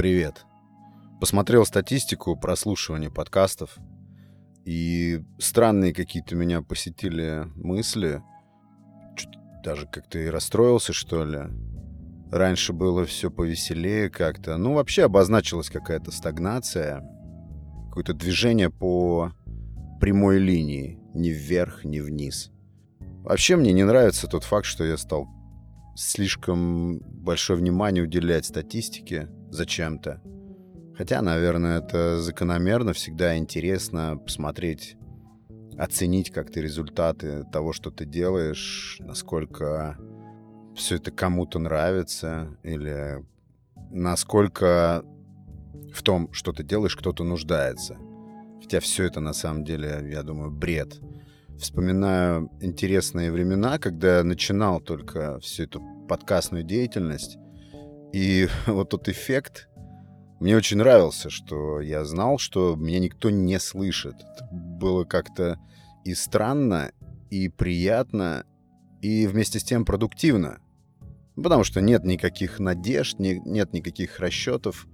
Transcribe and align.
Привет. 0.00 0.46
Посмотрел 1.20 1.66
статистику 1.66 2.34
прослушивания 2.34 3.10
подкастов, 3.10 3.76
и 4.64 5.22
странные 5.38 5.92
какие-то 5.92 6.34
меня 6.36 6.62
посетили 6.62 7.44
мысли. 7.54 8.22
Чуть 9.14 9.28
даже 9.62 9.86
как-то 9.86 10.18
и 10.18 10.28
расстроился, 10.28 10.94
что 10.94 11.26
ли. 11.26 11.40
Раньше 12.32 12.72
было 12.72 13.04
все 13.04 13.30
повеселее 13.30 14.08
как-то. 14.08 14.56
Ну, 14.56 14.72
вообще 14.72 15.04
обозначилась 15.04 15.68
какая-то 15.68 16.12
стагнация. 16.12 17.06
Какое-то 17.88 18.14
движение 18.14 18.70
по 18.70 19.32
прямой 20.00 20.38
линии. 20.38 20.98
Ни 21.12 21.28
вверх, 21.28 21.84
ни 21.84 22.00
вниз. 22.00 22.50
Вообще 23.22 23.56
мне 23.56 23.74
не 23.74 23.84
нравится 23.84 24.28
тот 24.28 24.44
факт, 24.44 24.64
что 24.64 24.82
я 24.82 24.96
стал 24.96 25.28
слишком 25.94 27.00
большое 27.00 27.58
внимание 27.58 28.02
уделять 28.02 28.46
статистике 28.46 29.28
зачем-то. 29.50 30.20
Хотя, 30.96 31.22
наверное, 31.22 31.78
это 31.78 32.18
закономерно, 32.18 32.92
всегда 32.92 33.36
интересно 33.36 34.18
посмотреть, 34.18 34.96
оценить 35.78 36.30
как-то 36.30 36.60
результаты 36.60 37.44
того, 37.52 37.72
что 37.72 37.90
ты 37.90 38.04
делаешь, 38.04 38.98
насколько 39.00 39.96
все 40.74 40.96
это 40.96 41.10
кому-то 41.10 41.58
нравится, 41.58 42.56
или 42.62 43.24
насколько 43.90 45.04
в 45.92 46.02
том, 46.02 46.32
что 46.32 46.52
ты 46.52 46.62
делаешь, 46.62 46.96
кто-то 46.96 47.24
нуждается. 47.24 47.96
Хотя 48.62 48.80
все 48.80 49.04
это 49.04 49.20
на 49.20 49.32
самом 49.32 49.64
деле, 49.64 50.06
я 50.10 50.22
думаю, 50.22 50.50
бред. 50.50 51.00
Вспоминаю 51.58 52.50
интересные 52.60 53.32
времена, 53.32 53.78
когда 53.78 54.18
я 54.18 54.24
начинал 54.24 54.80
только 54.80 55.40
всю 55.40 55.64
эту 55.64 55.82
подкастную 56.08 56.64
деятельность. 56.64 57.38
И 58.12 58.48
вот 58.66 58.90
тот 58.90 59.08
эффект 59.08 59.68
мне 60.40 60.56
очень 60.56 60.78
нравился, 60.78 61.28
что 61.28 61.80
я 61.80 62.04
знал, 62.04 62.38
что 62.38 62.74
меня 62.74 62.98
никто 62.98 63.30
не 63.30 63.58
слышит. 63.58 64.14
Это 64.14 64.48
было 64.50 65.04
как-то 65.04 65.58
и 66.04 66.14
странно, 66.14 66.92
и 67.30 67.48
приятно, 67.48 68.44
и 69.02 69.26
вместе 69.26 69.60
с 69.60 69.64
тем 69.64 69.84
продуктивно. 69.84 70.58
Потому 71.36 71.64
что 71.64 71.80
нет 71.80 72.04
никаких 72.04 72.58
надежд, 72.58 73.18
не, 73.18 73.40
нет 73.44 73.72
никаких 73.72 74.18
расчетов. 74.18 74.86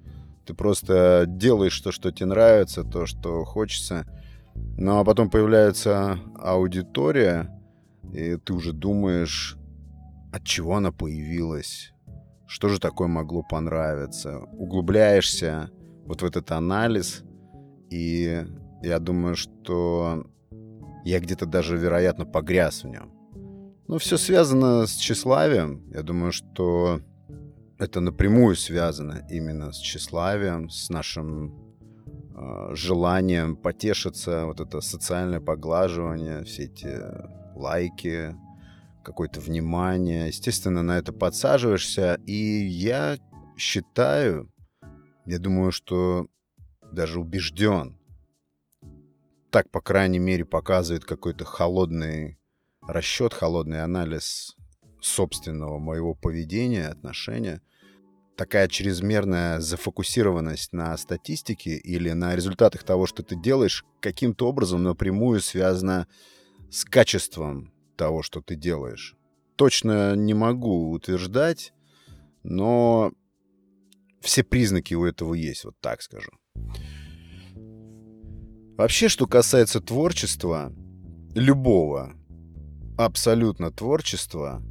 Ты 0.45 0.55
просто 0.55 1.25
делаешь 1.27 1.81
то, 1.81 1.93
что 1.93 2.13
тебе 2.13 2.27
нравится, 2.27 2.85
то, 2.85 3.07
что 3.07 3.45
хочется. 3.45 4.07
Ну 4.55 4.99
а 4.99 5.05
потом 5.05 5.31
появляется 5.31 6.19
аудитория, 6.37 7.51
и 8.13 8.37
ты 8.37 8.53
уже 8.53 8.73
думаешь, 8.73 9.57
от 10.33 10.45
чего 10.45 10.77
она 10.77 10.93
появилась, 10.93 11.93
что 12.47 12.69
же 12.69 12.79
такое 12.79 13.09
могло 13.09 13.43
понравиться. 13.43 14.39
Углубляешься 14.53 15.71
вот 16.05 16.23
в 16.23 16.25
этот 16.25 16.51
анализ, 16.53 17.25
и 17.91 18.47
я 18.83 18.99
думаю, 18.99 19.37
что 19.37 20.27
я 21.05 21.21
где-то 21.21 21.47
даже, 21.47 21.77
вероятно, 21.77 22.25
погряз 22.25 22.85
в 22.85 22.89
нем. 22.89 23.13
Но 23.89 23.99
все 23.99 24.17
связано 24.17 24.87
с 24.87 24.97
тщеславием. 24.97 25.89
Я 25.93 26.03
думаю, 26.03 26.33
что 26.33 27.01
это 27.79 28.01
напрямую 28.01 28.57
связано 28.57 29.27
именно 29.31 29.73
с 29.73 29.79
тщеславием, 29.79 30.71
с 30.71 30.91
нашим 30.91 31.55
э, 32.35 32.75
желанием 32.75 33.57
потешиться, 33.57 34.47
вот 34.47 34.61
это 34.61 34.81
социальное 34.81 35.41
поглаживание, 35.41 36.43
все 36.45 36.65
эти 36.65 37.01
лайки, 37.55 38.35
какое-то 39.07 39.41
внимание. 39.41 40.27
Естественно, 40.27 40.83
на 40.83 40.99
это 40.99 41.13
подсаживаешься. 41.13 42.21
И 42.27 42.67
я 42.67 43.19
считаю, 43.57 44.53
я 45.27 45.39
думаю, 45.39 45.71
что 45.71 46.27
даже 46.91 47.21
убежден, 47.21 47.97
так, 49.51 49.71
по 49.71 49.81
крайней 49.81 50.19
мере, 50.19 50.45
показывает 50.45 51.05
какой-то 51.05 51.45
холодный 51.45 52.37
расчет, 52.83 53.33
холодный 53.33 53.85
анализ 53.85 54.57
собственного 55.01 55.79
моего 55.79 56.15
поведения, 56.15 56.89
отношения. 56.89 57.63
Такая 58.37 58.67
чрезмерная 58.67 59.61
зафокусированность 59.61 60.73
на 60.73 60.97
статистике 60.97 61.77
или 61.77 62.11
на 62.11 62.35
результатах 62.35 62.83
того, 62.83 63.07
что 63.07 63.23
ты 63.23 63.37
делаешь, 63.37 63.85
каким-то 64.01 64.49
образом 64.49 64.83
напрямую 64.83 65.41
связана 65.41 66.09
с 66.71 66.85
качеством 66.85 67.73
того, 67.97 68.23
что 68.23 68.41
ты 68.41 68.55
делаешь. 68.55 69.17
Точно 69.57 70.15
не 70.15 70.35
могу 70.35 70.91
утверждать, 70.91 71.73
но 72.43 73.13
все 74.21 74.45
признаки 74.45 74.95
у 74.95 75.05
этого 75.05 75.35
есть, 75.35 75.65
вот 75.65 75.75
так 75.81 76.03
скажу. 76.03 76.31
Вообще, 78.77 79.09
что 79.09 79.27
касается 79.27 79.81
творчества, 79.81 80.73
любого, 81.35 82.15
абсолютно 82.99 83.71
творчества, 83.71 84.63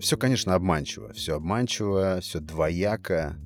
все, 0.00 0.16
конечно, 0.16 0.54
обманчиво. 0.54 1.12
Все 1.12 1.36
обманчиво, 1.36 2.20
все 2.20 2.40
двояко 2.40 3.36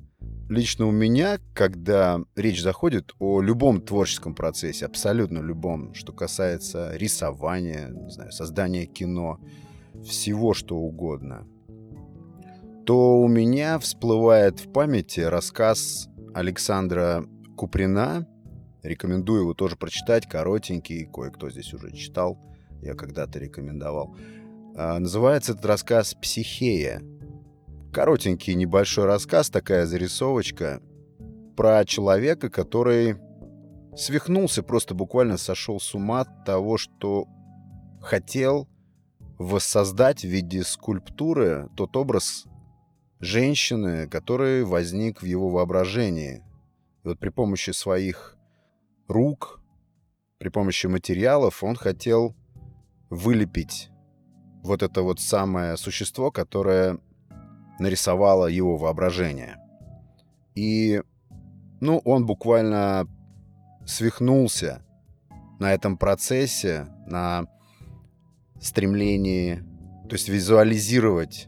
лично 0.49 0.87
у 0.87 0.91
меня, 0.91 1.39
когда 1.53 2.19
речь 2.35 2.61
заходит 2.61 3.13
о 3.19 3.41
любом 3.41 3.81
творческом 3.81 4.35
процессе, 4.35 4.85
абсолютно 4.85 5.39
любом, 5.39 5.93
что 5.93 6.11
касается 6.11 6.95
рисования, 6.95 7.89
не 7.89 8.09
знаю, 8.09 8.31
создания 8.31 8.85
кино, 8.85 9.39
всего 10.03 10.53
что 10.53 10.75
угодно, 10.77 11.47
то 12.85 13.19
у 13.19 13.27
меня 13.27 13.77
всплывает 13.79 14.59
в 14.59 14.71
памяти 14.71 15.21
рассказ 15.21 16.09
Александра 16.33 17.25
Куприна. 17.55 18.27
Рекомендую 18.81 19.41
его 19.41 19.53
тоже 19.53 19.75
прочитать, 19.75 20.27
коротенький, 20.27 21.05
кое-кто 21.05 21.49
здесь 21.49 21.73
уже 21.73 21.91
читал, 21.91 22.39
я 22.81 22.95
когда-то 22.95 23.37
рекомендовал. 23.37 24.15
А, 24.75 24.97
называется 24.99 25.51
этот 25.51 25.65
рассказ 25.65 26.15
«Психея». 26.15 27.01
Коротенький 27.91 28.53
небольшой 28.53 29.05
рассказ, 29.05 29.49
такая 29.49 29.85
зарисовочка 29.85 30.81
про 31.57 31.83
человека, 31.85 32.49
который 32.49 33.17
свихнулся, 33.95 34.63
просто 34.63 34.93
буквально 34.93 35.37
сошел 35.37 35.79
с 35.79 35.93
ума 35.95 36.21
от 36.21 36.45
того, 36.45 36.77
что 36.77 37.27
хотел 37.99 38.69
воссоздать 39.37 40.21
в 40.21 40.27
виде 40.27 40.63
скульптуры 40.63 41.69
тот 41.75 41.97
образ 41.97 42.45
женщины, 43.19 44.07
который 44.07 44.63
возник 44.63 45.21
в 45.21 45.25
его 45.25 45.49
воображении. 45.49 46.43
И 47.03 47.07
вот 47.07 47.19
при 47.19 47.29
помощи 47.29 47.71
своих 47.71 48.37
рук, 49.07 49.59
при 50.37 50.49
помощи 50.49 50.87
материалов 50.87 51.63
он 51.63 51.75
хотел 51.75 52.35
вылепить 53.09 53.89
вот 54.63 54.83
это 54.83 55.01
вот 55.01 55.19
самое 55.19 55.75
существо, 55.77 56.31
которое 56.31 56.99
нарисовало 57.79 58.47
его 58.47 58.77
воображение. 58.77 59.57
И, 60.55 61.01
ну, 61.79 62.01
он 62.05 62.25
буквально 62.25 63.07
свихнулся 63.85 64.81
на 65.59 65.73
этом 65.73 65.97
процессе, 65.97 66.87
на 67.07 67.47
стремлении, 68.61 69.63
то 70.07 70.15
есть 70.15 70.29
визуализировать 70.29 71.47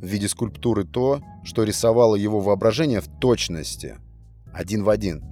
в 0.00 0.06
виде 0.06 0.28
скульптуры 0.28 0.84
то, 0.84 1.22
что 1.44 1.64
рисовало 1.64 2.16
его 2.16 2.40
воображение 2.40 3.00
в 3.00 3.08
точности, 3.20 3.98
один 4.52 4.82
в 4.84 4.88
один. 4.88 5.24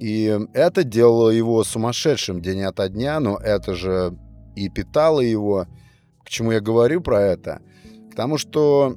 И 0.00 0.38
это 0.54 0.82
делало 0.82 1.30
его 1.30 1.62
сумасшедшим 1.62 2.40
день 2.40 2.62
ото 2.62 2.88
дня, 2.88 3.20
но 3.20 3.36
это 3.36 3.74
же 3.74 4.16
и 4.56 4.68
питало 4.70 5.20
его. 5.20 5.66
К 6.24 6.30
чему 6.30 6.52
я 6.52 6.60
говорю 6.60 7.00
про 7.02 7.20
это? 7.20 7.60
К 8.10 8.14
тому, 8.14 8.38
что 8.38 8.96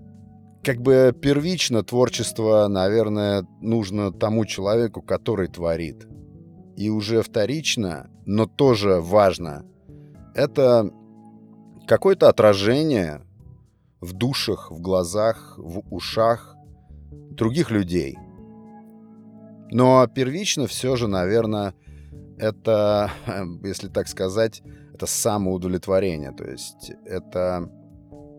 как 0.63 0.81
бы 0.81 1.13
первично 1.19 1.83
творчество, 1.83 2.68
наверное, 2.69 3.45
нужно 3.62 4.12
тому 4.12 4.45
человеку, 4.45 5.01
который 5.01 5.48
творит. 5.48 6.07
И 6.77 6.89
уже 6.89 7.21
вторично, 7.21 8.10
но 8.25 8.45
тоже 8.45 9.01
важно, 9.01 9.65
это 10.33 10.89
какое-то 11.86 12.30
отражение 12.30 13.21
в 14.00 14.13
душах, 14.13 14.71
в 14.71 14.81
глазах, 14.81 15.56
в 15.57 15.83
ушах 15.94 16.56
других 17.12 17.69
людей. 17.69 18.18
Но 19.69 20.07
первично 20.07 20.65
все 20.68 20.95
же, 20.95 21.07
наверное, 21.07 21.74
это, 22.38 23.12
если 23.63 23.89
так 23.89 24.07
сказать, 24.07 24.63
это 24.94 25.06
самоудовлетворение. 25.07 26.31
То 26.31 26.45
есть 26.45 26.92
это 27.06 27.69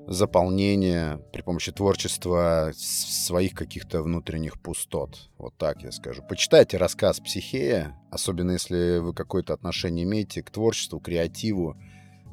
заполнение 0.07 1.19
при 1.33 1.43
помощи 1.43 1.73
творчества 1.73 2.73
своих 2.75 3.55
каких-то 3.55 4.03
внутренних 4.03 4.61
пустот. 4.61 5.31
Вот 5.39 5.57
так 5.57 5.83
я 5.83 5.93
скажу. 5.93 6.23
Почитайте 6.29 6.77
рассказ 6.77 7.21
«Психея», 7.21 7.97
особенно 8.11 8.53
если 8.53 8.99
вы 8.99 9.15
какое-то 9.15 9.55
отношение 9.55 10.05
имеете 10.05 10.43
к 10.43 10.51
творчеству, 10.51 11.01
креативу 11.01 11.77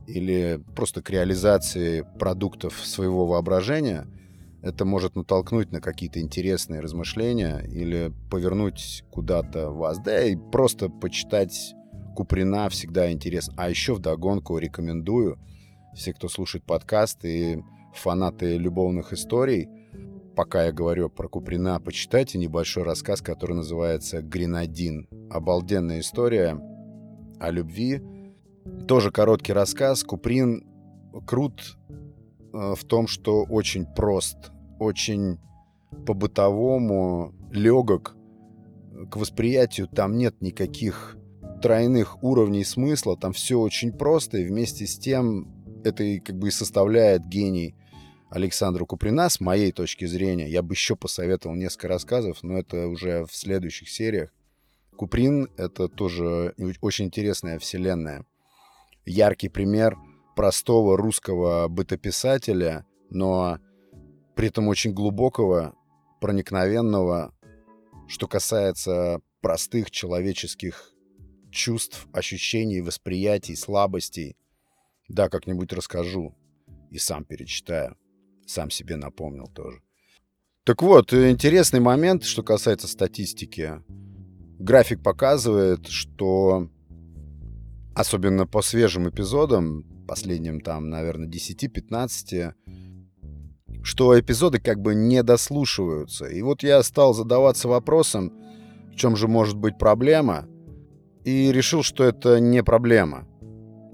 или 0.07 0.61
просто 0.75 1.01
к 1.01 1.09
реализации 1.09 2.05
продуктов 2.19 2.85
своего 2.85 3.25
воображения. 3.27 4.07
это 4.61 4.85
может 4.85 5.15
натолкнуть 5.15 5.71
на 5.71 5.81
какие-то 5.81 6.19
интересные 6.19 6.81
размышления 6.81 7.59
или 7.67 8.13
повернуть 8.29 9.03
куда-то 9.11 9.71
вас. 9.71 9.99
Да 9.99 10.23
и 10.23 10.35
просто 10.35 10.89
почитать 10.89 11.73
Куприна 12.15 12.69
всегда 12.69 13.11
интересно. 13.11 13.53
А 13.57 13.69
еще 13.69 13.95
вдогонку 13.95 14.57
рекомендую 14.57 15.39
все, 15.93 16.13
кто 16.13 16.29
слушает 16.29 16.63
подкаст 16.63 17.25
и 17.25 17.63
фанаты 17.93 18.57
любовных 18.57 19.13
историй, 19.13 19.67
пока 20.35 20.65
я 20.65 20.71
говорю 20.71 21.09
про 21.09 21.27
Куприна, 21.27 21.79
почитайте 21.79 22.37
небольшой 22.37 22.83
рассказ, 22.83 23.21
который 23.21 23.55
называется 23.55 24.21
«Гренадин». 24.21 25.07
Обалденная 25.29 25.99
история 25.99 26.59
о 27.39 27.51
любви. 27.51 28.01
Тоже 28.87 29.11
короткий 29.11 29.53
рассказ. 29.53 30.03
Куприн 30.03 30.65
крут 31.25 31.77
э, 32.53 32.73
в 32.75 32.83
том, 32.85 33.07
что 33.07 33.43
очень 33.43 33.85
прост, 33.85 34.51
очень 34.79 35.39
по-бытовому 36.05 37.33
легок 37.51 38.15
к 39.09 39.17
восприятию. 39.17 39.87
Там 39.87 40.17
нет 40.17 40.41
никаких 40.41 41.17
тройных 41.61 42.23
уровней 42.23 42.63
смысла, 42.63 43.17
там 43.17 43.33
все 43.33 43.59
очень 43.59 43.91
просто, 43.91 44.37
и 44.37 44.45
вместе 44.45 44.87
с 44.87 44.97
тем 44.97 45.60
это 45.83 46.03
и 46.03 46.19
как 46.19 46.37
бы 46.37 46.49
и 46.49 46.51
составляет 46.51 47.27
гений 47.27 47.75
Александра 48.29 48.85
Куприна, 48.85 49.29
с 49.29 49.39
моей 49.39 49.71
точки 49.71 50.05
зрения. 50.05 50.49
Я 50.49 50.61
бы 50.61 50.73
еще 50.73 50.95
посоветовал 50.95 51.55
несколько 51.55 51.89
рассказов, 51.89 52.43
но 52.43 52.57
это 52.57 52.87
уже 52.87 53.25
в 53.25 53.35
следующих 53.35 53.89
сериях. 53.89 54.33
Куприн— 54.95 55.49
это 55.57 55.87
тоже 55.87 56.53
очень 56.81 57.05
интересная 57.05 57.59
вселенная. 57.59 58.25
Яркий 59.05 59.49
пример 59.49 59.97
простого 60.35 60.97
русского 60.97 61.67
бытописателя, 61.67 62.85
но 63.09 63.59
при 64.35 64.47
этом 64.47 64.67
очень 64.67 64.93
глубокого, 64.93 65.75
проникновенного, 66.21 67.33
что 68.07 68.27
касается 68.27 69.21
простых 69.41 69.91
человеческих 69.91 70.93
чувств, 71.49 72.07
ощущений, 72.13 72.81
восприятий, 72.81 73.55
слабостей. 73.55 74.37
Да, 75.11 75.27
как-нибудь 75.27 75.73
расскажу 75.73 76.33
и 76.89 76.97
сам 76.97 77.25
перечитаю. 77.25 77.97
Сам 78.45 78.69
себе 78.69 78.95
напомнил 78.95 79.47
тоже. 79.47 79.81
Так 80.63 80.81
вот, 80.81 81.13
интересный 81.13 81.81
момент, 81.81 82.23
что 82.23 82.43
касается 82.43 82.87
статистики. 82.87 83.81
График 84.57 85.03
показывает, 85.03 85.87
что 85.87 86.69
особенно 87.93 88.47
по 88.47 88.61
свежим 88.61 89.09
эпизодам, 89.09 89.83
последним 90.07 90.61
там, 90.61 90.89
наверное, 90.89 91.27
10-15, 91.27 92.53
что 93.83 94.17
эпизоды 94.17 94.59
как 94.59 94.79
бы 94.79 94.95
не 94.95 95.23
дослушиваются. 95.23 96.25
И 96.25 96.41
вот 96.41 96.63
я 96.63 96.81
стал 96.83 97.13
задаваться 97.13 97.67
вопросом, 97.67 98.31
в 98.93 98.95
чем 98.95 99.17
же 99.17 99.27
может 99.27 99.57
быть 99.57 99.77
проблема, 99.77 100.47
и 101.25 101.51
решил, 101.51 101.83
что 101.83 102.05
это 102.05 102.39
не 102.39 102.63
проблема. 102.63 103.27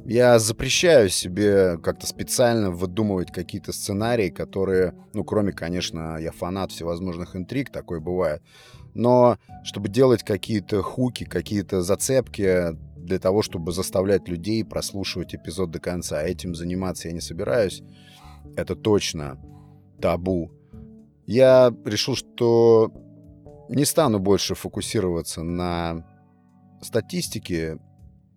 Я 0.08 0.40
запрещаю 0.40 1.10
себе 1.10 1.78
как-то 1.80 2.08
специально 2.08 2.72
выдумывать 2.72 3.30
какие-то 3.30 3.74
сценарии, 3.74 4.30
которые, 4.30 4.94
ну, 5.14 5.26
кроме, 5.26 5.52
конечно, 5.52 6.16
я 6.18 6.32
фанат 6.32 6.72
всевозможных 6.72 7.36
интриг, 7.36 7.74
такое 7.74 8.00
бывает, 8.00 8.42
но 8.94 9.38
чтобы 9.66 9.90
делать 9.90 10.24
какие-то 10.24 10.82
хуки, 10.82 11.26
какие-то 11.26 11.82
зацепки 11.82 12.70
для 12.96 13.20
того, 13.20 13.42
чтобы 13.42 13.74
заставлять 13.74 14.30
людей 14.30 14.64
прослушивать 14.64 15.36
эпизод 15.36 15.72
до 15.72 15.80
конца. 15.82 16.24
Этим 16.24 16.56
заниматься 16.56 17.10
я 17.10 17.14
не 17.14 17.20
собираюсь. 17.20 17.84
Это 18.56 18.78
точно 18.78 19.38
табу. 20.02 20.54
Я 21.26 21.76
решил, 21.84 22.16
что 22.16 22.94
не 23.68 23.84
стану 23.84 24.20
больше 24.20 24.56
фокусироваться 24.56 25.44
на 25.44 26.06
статистике 26.82 27.80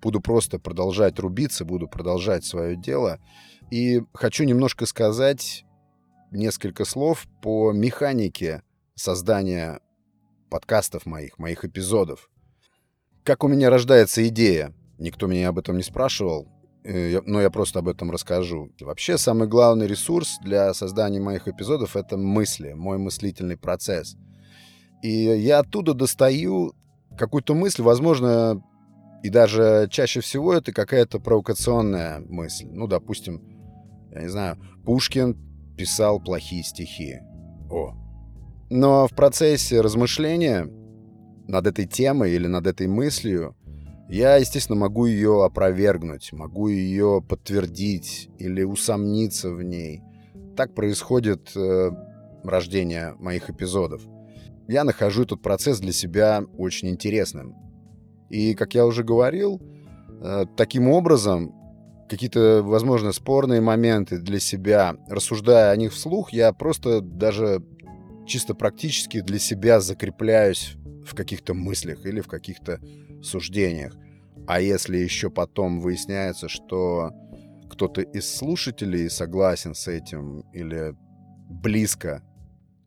буду 0.01 0.21
просто 0.21 0.59
продолжать 0.59 1.19
рубиться, 1.19 1.65
буду 1.65 1.89
продолжать 1.89 2.45
свое 2.45 2.77
дело. 2.77 3.19
И 3.71 4.03
хочу 4.15 4.45
немножко 4.45 4.87
сказать 4.87 5.65
несколько 6.31 6.85
слов 6.85 7.27
по 7.43 7.73
механике 7.73 8.63
создания 8.95 9.81
подкастов 10.51 11.07
моих, 11.07 11.39
моих 11.39 11.65
эпизодов. 11.65 12.29
Как 13.25 13.45
у 13.45 13.49
меня 13.49 13.71
рождается 13.71 14.27
идея? 14.29 14.75
Никто 14.99 15.27
меня 15.27 15.49
об 15.49 15.59
этом 15.59 15.77
не 15.77 15.83
спрашивал, 15.83 16.49
э, 16.85 17.21
но 17.25 17.41
я 17.41 17.51
просто 17.51 17.79
об 17.79 17.89
этом 17.89 18.11
расскажу. 18.11 18.71
Вообще, 18.81 19.19
самый 19.19 19.49
главный 19.49 19.87
ресурс 19.87 20.39
для 20.43 20.75
создания 20.75 21.21
моих 21.21 21.49
эпизодов— 21.49 21.97
это 21.97 22.17
мысли, 22.17 22.73
мой 22.73 22.99
мыслительный 22.99 23.57
процесс. 23.57 24.17
И 25.03 25.09
я 25.09 25.61
оттуда 25.61 25.95
достаю 25.95 26.75
какую-то 27.17 27.55
мысль, 27.55 27.83
возможно, 27.83 28.63
и 29.23 29.29
даже 29.29 29.89
чаще 29.91 30.21
всего 30.21 30.55
это 30.55 30.73
какая-то 30.73 31.21
провокационная 31.21 32.21
мысль. 32.21 32.67
Ну, 32.71 32.87
допустим, 32.87 33.43
я 34.13 34.23
не 34.23 34.29
знаю, 34.29 34.59
Пушкин 34.85 35.37
писал 35.77 36.21
плохие 36.21 36.63
стихи. 36.63 37.21
О. 37.71 37.95
Но 38.71 39.07
в 39.07 39.15
процессе 39.15 39.81
размышления 39.81 40.69
над 41.47 41.67
этой 41.67 41.87
темой 41.87 42.33
или 42.33 42.47
над 42.47 42.67
этой 42.67 42.87
мыслью 42.87 43.57
я, 44.09 44.37
естественно, 44.37 44.79
могу 44.79 45.07
ее 45.07 45.45
опровергнуть, 45.45 46.33
могу 46.33 46.69
ее 46.69 47.23
подтвердить 47.27 48.29
или 48.39 48.63
усомниться 48.63 49.51
в 49.51 49.63
ней. 49.63 50.03
Так 50.57 50.75
происходит 50.75 51.53
э, 51.55 51.91
рождение 52.43 53.15
моих 53.19 53.51
эпизодов. 53.51 54.03
Я 54.67 54.85
нахожу 54.85 55.23
этот 55.23 55.43
процесс 55.43 55.79
для 55.81 55.93
себя 55.93 56.45
очень 56.57 56.89
интересным. 56.89 57.55
И, 58.31 58.55
как 58.55 58.75
я 58.75 58.87
уже 58.87 59.05
говорил, 59.05 59.61
э, 60.23 60.47
таким 60.57 60.89
образом 60.89 61.55
какие-то, 62.09 62.63
возможно, 62.63 63.13
спорные 63.13 63.61
моменты 63.61 64.19
для 64.19 64.41
себя, 64.41 64.97
рассуждая 65.09 65.71
о 65.71 65.77
них 65.77 65.93
вслух, 65.93 66.33
я 66.33 66.53
просто 66.53 67.01
даже 67.01 67.63
чисто 68.27 68.55
практически 68.55 69.21
для 69.21 69.39
себя 69.39 69.81
закрепляюсь 69.81 70.77
в 71.05 71.15
каких-то 71.15 71.55
мыслях 71.55 72.07
или 72.07 72.21
в 72.21 72.29
каких-то 72.29 72.81
суждениях. 73.23 73.95
А 74.47 74.61
если 74.61 74.97
еще 74.97 75.31
потом 75.31 75.81
выясняется, 75.81 76.49
что 76.49 77.13
кто-то 77.71 78.01
из 78.01 78.33
слушателей 78.33 79.11
согласен 79.11 79.75
с 79.75 79.89
этим 79.89 80.41
или 80.53 80.95
близко 81.49 82.23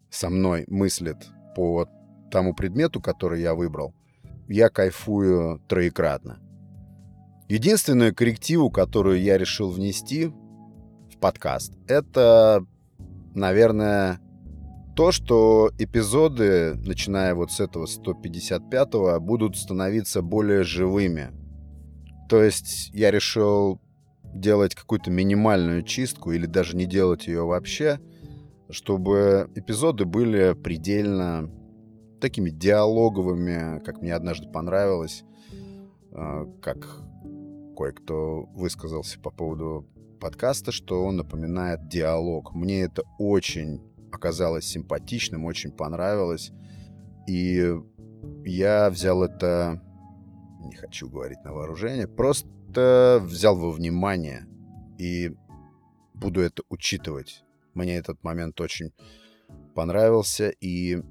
со 0.10 0.30
мной 0.30 0.66
мыслит 0.68 1.18
по 1.56 1.88
тому 2.32 2.54
предмету, 2.54 3.02
который 3.02 3.42
я 3.42 3.56
выбрал, 3.56 3.94
я 4.54 4.70
кайфую 4.70 5.60
троекратно. 5.68 6.38
Единственную 7.50 8.14
коррективу, 8.14 8.70
которую 8.70 9.20
я 9.20 9.40
решил 9.40 9.72
внести 9.72 10.28
в 10.28 11.18
подкаст, 11.20 11.74
это, 11.88 12.64
наверное, 13.34 14.20
то, 14.96 15.12
что 15.12 15.72
эпизоды, 15.80 16.76
начиная 16.76 17.34
вот 17.34 17.52
с 17.52 17.60
этого 17.60 17.88
155-го, 17.88 19.20
будут 19.20 19.58
становиться 19.58 20.22
более 20.22 20.64
живыми. 20.64 21.32
То 22.30 22.44
есть 22.44 22.92
я 22.94 23.10
решил 23.10 23.82
делать 24.36 24.76
какую-то 24.76 25.10
минимальную 25.10 25.82
чистку 25.82 26.32
или 26.32 26.46
даже 26.46 26.78
не 26.78 26.86
делать 26.86 27.26
ее 27.26 27.44
вообще, 27.44 28.00
чтобы 28.70 29.50
эпизоды 29.56 30.06
были 30.06 30.54
предельно 30.54 31.50
такими 32.24 32.51
диалоговыми, 32.51 33.84
как 33.84 34.01
мне 34.01 34.15
однажды 34.15 34.48
понравилось, 34.48 35.25
а, 36.13 36.46
как 36.62 37.01
кое-кто 37.75 38.44
высказался 38.53 39.20
по 39.20 39.30
поводу 39.30 39.86
подкаста, 40.22 40.72
что 40.72 41.03
он 41.03 41.18
напоминает 41.18 41.89
диалог. 41.89 42.53
Мне 42.53 42.84
это 42.84 43.03
очень 43.20 43.82
оказалось 44.10 44.63
симпатичным, 44.63 45.44
очень 45.44 45.74
понравилось. 45.74 46.53
И 47.27 47.75
я 48.46 48.89
взял 48.89 49.22
это, 49.22 49.82
не 50.62 50.75
хочу 50.75 51.10
говорить 51.10 51.44
на 51.44 51.51
вооружение, 51.51 52.08
просто 52.08 53.22
взял 53.22 53.58
во 53.58 53.70
внимание 53.70 54.48
и 54.98 55.36
буду 56.13 56.39
это 56.39 56.63
учитывать. 56.70 57.44
Мне 57.74 57.98
этот 57.98 58.24
момент 58.24 58.62
очень 58.62 58.94
понравился, 59.75 60.50
и 60.62 61.03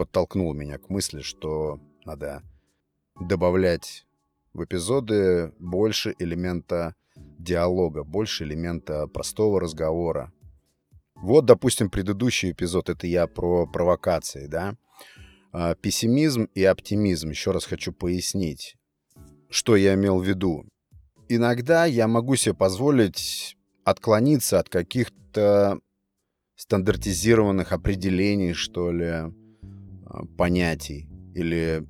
подтолкнул 0.00 0.54
меня 0.54 0.78
к 0.78 0.88
мысли, 0.88 1.20
что 1.20 1.78
надо 2.06 2.42
добавлять 3.20 4.06
в 4.54 4.64
эпизоды 4.64 5.52
больше 5.58 6.14
элемента 6.18 6.94
диалога, 7.16 8.02
больше 8.02 8.44
элемента 8.44 9.06
простого 9.08 9.60
разговора. 9.60 10.32
Вот, 11.16 11.44
допустим, 11.44 11.90
предыдущий 11.90 12.52
эпизод, 12.52 12.88
это 12.88 13.06
я 13.06 13.26
про 13.26 13.66
провокации, 13.66 14.46
да? 14.46 14.74
А, 15.52 15.74
пессимизм 15.74 16.44
и 16.54 16.64
оптимизм. 16.64 17.28
Еще 17.28 17.50
раз 17.50 17.66
хочу 17.66 17.92
пояснить, 17.92 18.76
что 19.50 19.76
я 19.76 19.92
имел 19.96 20.18
в 20.18 20.24
виду. 20.24 20.64
Иногда 21.28 21.84
я 21.84 22.08
могу 22.08 22.36
себе 22.36 22.54
позволить 22.54 23.54
отклониться 23.84 24.60
от 24.60 24.70
каких-то 24.70 25.78
стандартизированных 26.56 27.72
определений, 27.72 28.54
что 28.54 28.90
ли, 28.90 29.34
понятий 30.36 31.08
или 31.34 31.86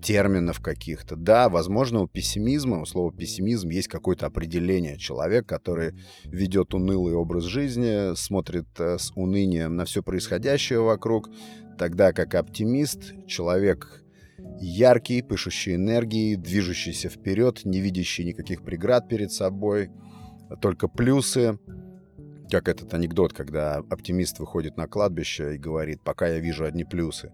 терминов 0.00 0.60
каких-то. 0.60 1.16
Да, 1.16 1.48
возможно, 1.48 2.00
у 2.02 2.08
пессимизма, 2.08 2.80
у 2.80 2.86
слова 2.86 3.12
пессимизм 3.12 3.68
есть 3.70 3.88
какое-то 3.88 4.26
определение. 4.26 4.96
Человек, 4.96 5.46
который 5.46 5.94
ведет 6.24 6.74
унылый 6.74 7.14
образ 7.14 7.44
жизни, 7.44 8.14
смотрит 8.14 8.68
э, 8.78 8.98
с 8.98 9.12
унынием 9.14 9.76
на 9.76 9.84
все 9.84 10.02
происходящее 10.02 10.80
вокруг, 10.80 11.28
тогда 11.78 12.12
как 12.12 12.34
оптимист, 12.34 13.14
человек 13.26 14.04
яркий, 14.60 15.22
пышущий 15.22 15.74
энергией, 15.74 16.36
движущийся 16.36 17.08
вперед, 17.08 17.64
не 17.64 17.80
видящий 17.80 18.24
никаких 18.24 18.62
преград 18.62 19.08
перед 19.08 19.32
собой, 19.32 19.90
только 20.60 20.88
плюсы. 20.88 21.58
Как 22.50 22.68
этот 22.68 22.94
анекдот, 22.94 23.32
когда 23.32 23.76
оптимист 23.76 24.38
выходит 24.38 24.76
на 24.76 24.86
кладбище 24.86 25.54
и 25.54 25.58
говорит, 25.58 26.02
пока 26.02 26.28
я 26.28 26.38
вижу 26.38 26.64
одни 26.64 26.84
плюсы. 26.84 27.32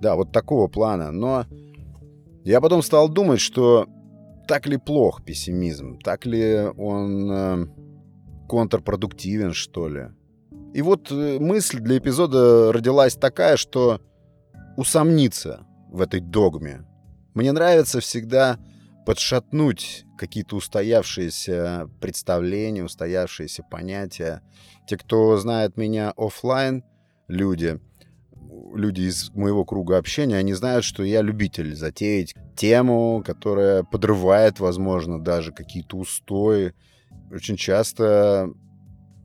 Да, 0.00 0.16
вот 0.16 0.32
такого 0.32 0.68
плана. 0.68 1.10
Но 1.12 1.46
я 2.44 2.60
потом 2.60 2.82
стал 2.82 3.08
думать, 3.08 3.40
что 3.40 3.86
так 4.48 4.66
ли 4.66 4.76
плох 4.78 5.24
пессимизм, 5.24 5.98
так 5.98 6.24
ли 6.26 6.56
он 6.76 7.30
э, 7.30 7.66
контрпродуктивен, 8.48 9.52
что 9.52 9.88
ли. 9.88 10.08
И 10.72 10.82
вот 10.82 11.12
э, 11.12 11.38
мысль 11.38 11.80
для 11.80 11.98
эпизода 11.98 12.72
родилась 12.72 13.14
такая, 13.14 13.56
что 13.56 14.00
усомниться 14.76 15.66
в 15.90 16.00
этой 16.00 16.20
догме. 16.20 16.84
Мне 17.34 17.52
нравится 17.52 18.00
всегда 18.00 18.58
подшатнуть 19.08 20.04
какие-то 20.18 20.56
устоявшиеся 20.56 21.88
представления, 21.98 22.84
устоявшиеся 22.84 23.62
понятия. 23.62 24.42
Те, 24.86 24.98
кто 24.98 25.34
знает 25.38 25.78
меня 25.78 26.12
офлайн, 26.14 26.84
люди, 27.26 27.80
люди 28.74 29.00
из 29.08 29.30
моего 29.30 29.64
круга 29.64 29.96
общения, 29.96 30.36
они 30.36 30.52
знают, 30.52 30.84
что 30.84 31.04
я 31.04 31.22
любитель 31.22 31.74
затеять 31.74 32.34
тему, 32.54 33.22
которая 33.24 33.82
подрывает, 33.82 34.60
возможно, 34.60 35.18
даже 35.18 35.52
какие-то 35.52 35.96
устои. 35.96 36.74
Очень 37.30 37.56
часто 37.56 38.50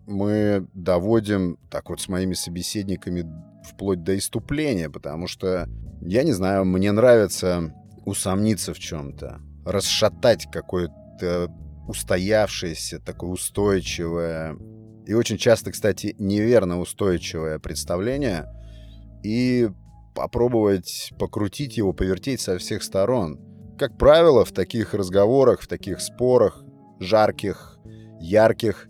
мы 0.08 0.66
доводим 0.74 1.58
так 1.70 1.90
вот 1.90 2.00
с 2.00 2.08
моими 2.08 2.36
собеседниками 2.36 3.30
вплоть 3.68 4.02
до 4.02 4.18
иступления, 4.18 4.90
потому 4.90 5.28
что, 5.28 5.68
я 6.00 6.24
не 6.24 6.32
знаю, 6.32 6.63
мне 6.63 6.94
нравится 6.94 7.75
усомниться 8.06 8.74
в 8.74 8.80
чем-то, 8.80 9.42
расшатать 9.65 10.48
какое-то 10.51 11.51
устоявшееся, 11.88 13.00
такое 13.00 13.32
устойчивое 13.32 14.58
и 15.05 15.13
очень 15.13 15.38
часто, 15.38 15.72
кстати, 15.72 16.15
неверно 16.17 16.79
устойчивое 16.79 17.60
представление 17.60 18.48
и 19.22 19.70
попробовать 20.15 21.12
покрутить 21.20 21.77
его, 21.77 21.93
повертеть 21.93 22.39
со 22.39 22.58
всех 22.58 22.84
сторон. 22.84 23.39
Как 23.77 23.98
правило, 23.98 24.46
в 24.46 24.51
таких 24.51 24.93
разговорах, 24.93 25.62
в 25.62 25.67
таких 25.67 26.00
спорах, 26.00 26.63
жарких, 27.00 27.79
ярких, 28.22 28.88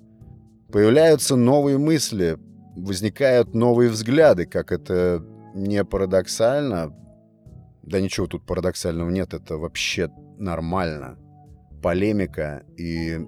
появляются 0.72 1.36
новые 1.36 1.78
мысли, 1.78 2.38
возникают 2.76 3.56
новые 3.56 3.90
взгляды, 3.90 4.46
как 4.46 4.72
это 4.72 5.26
не 5.56 5.84
парадоксально. 5.84 6.94
Да 7.82 8.00
ничего 8.00 8.28
тут 8.28 8.46
парадоксального 8.46 9.10
нет, 9.10 9.34
это 9.34 9.58
вообще 9.58 10.10
нормально. 10.38 11.18
Полемика 11.82 12.64
и 12.78 13.20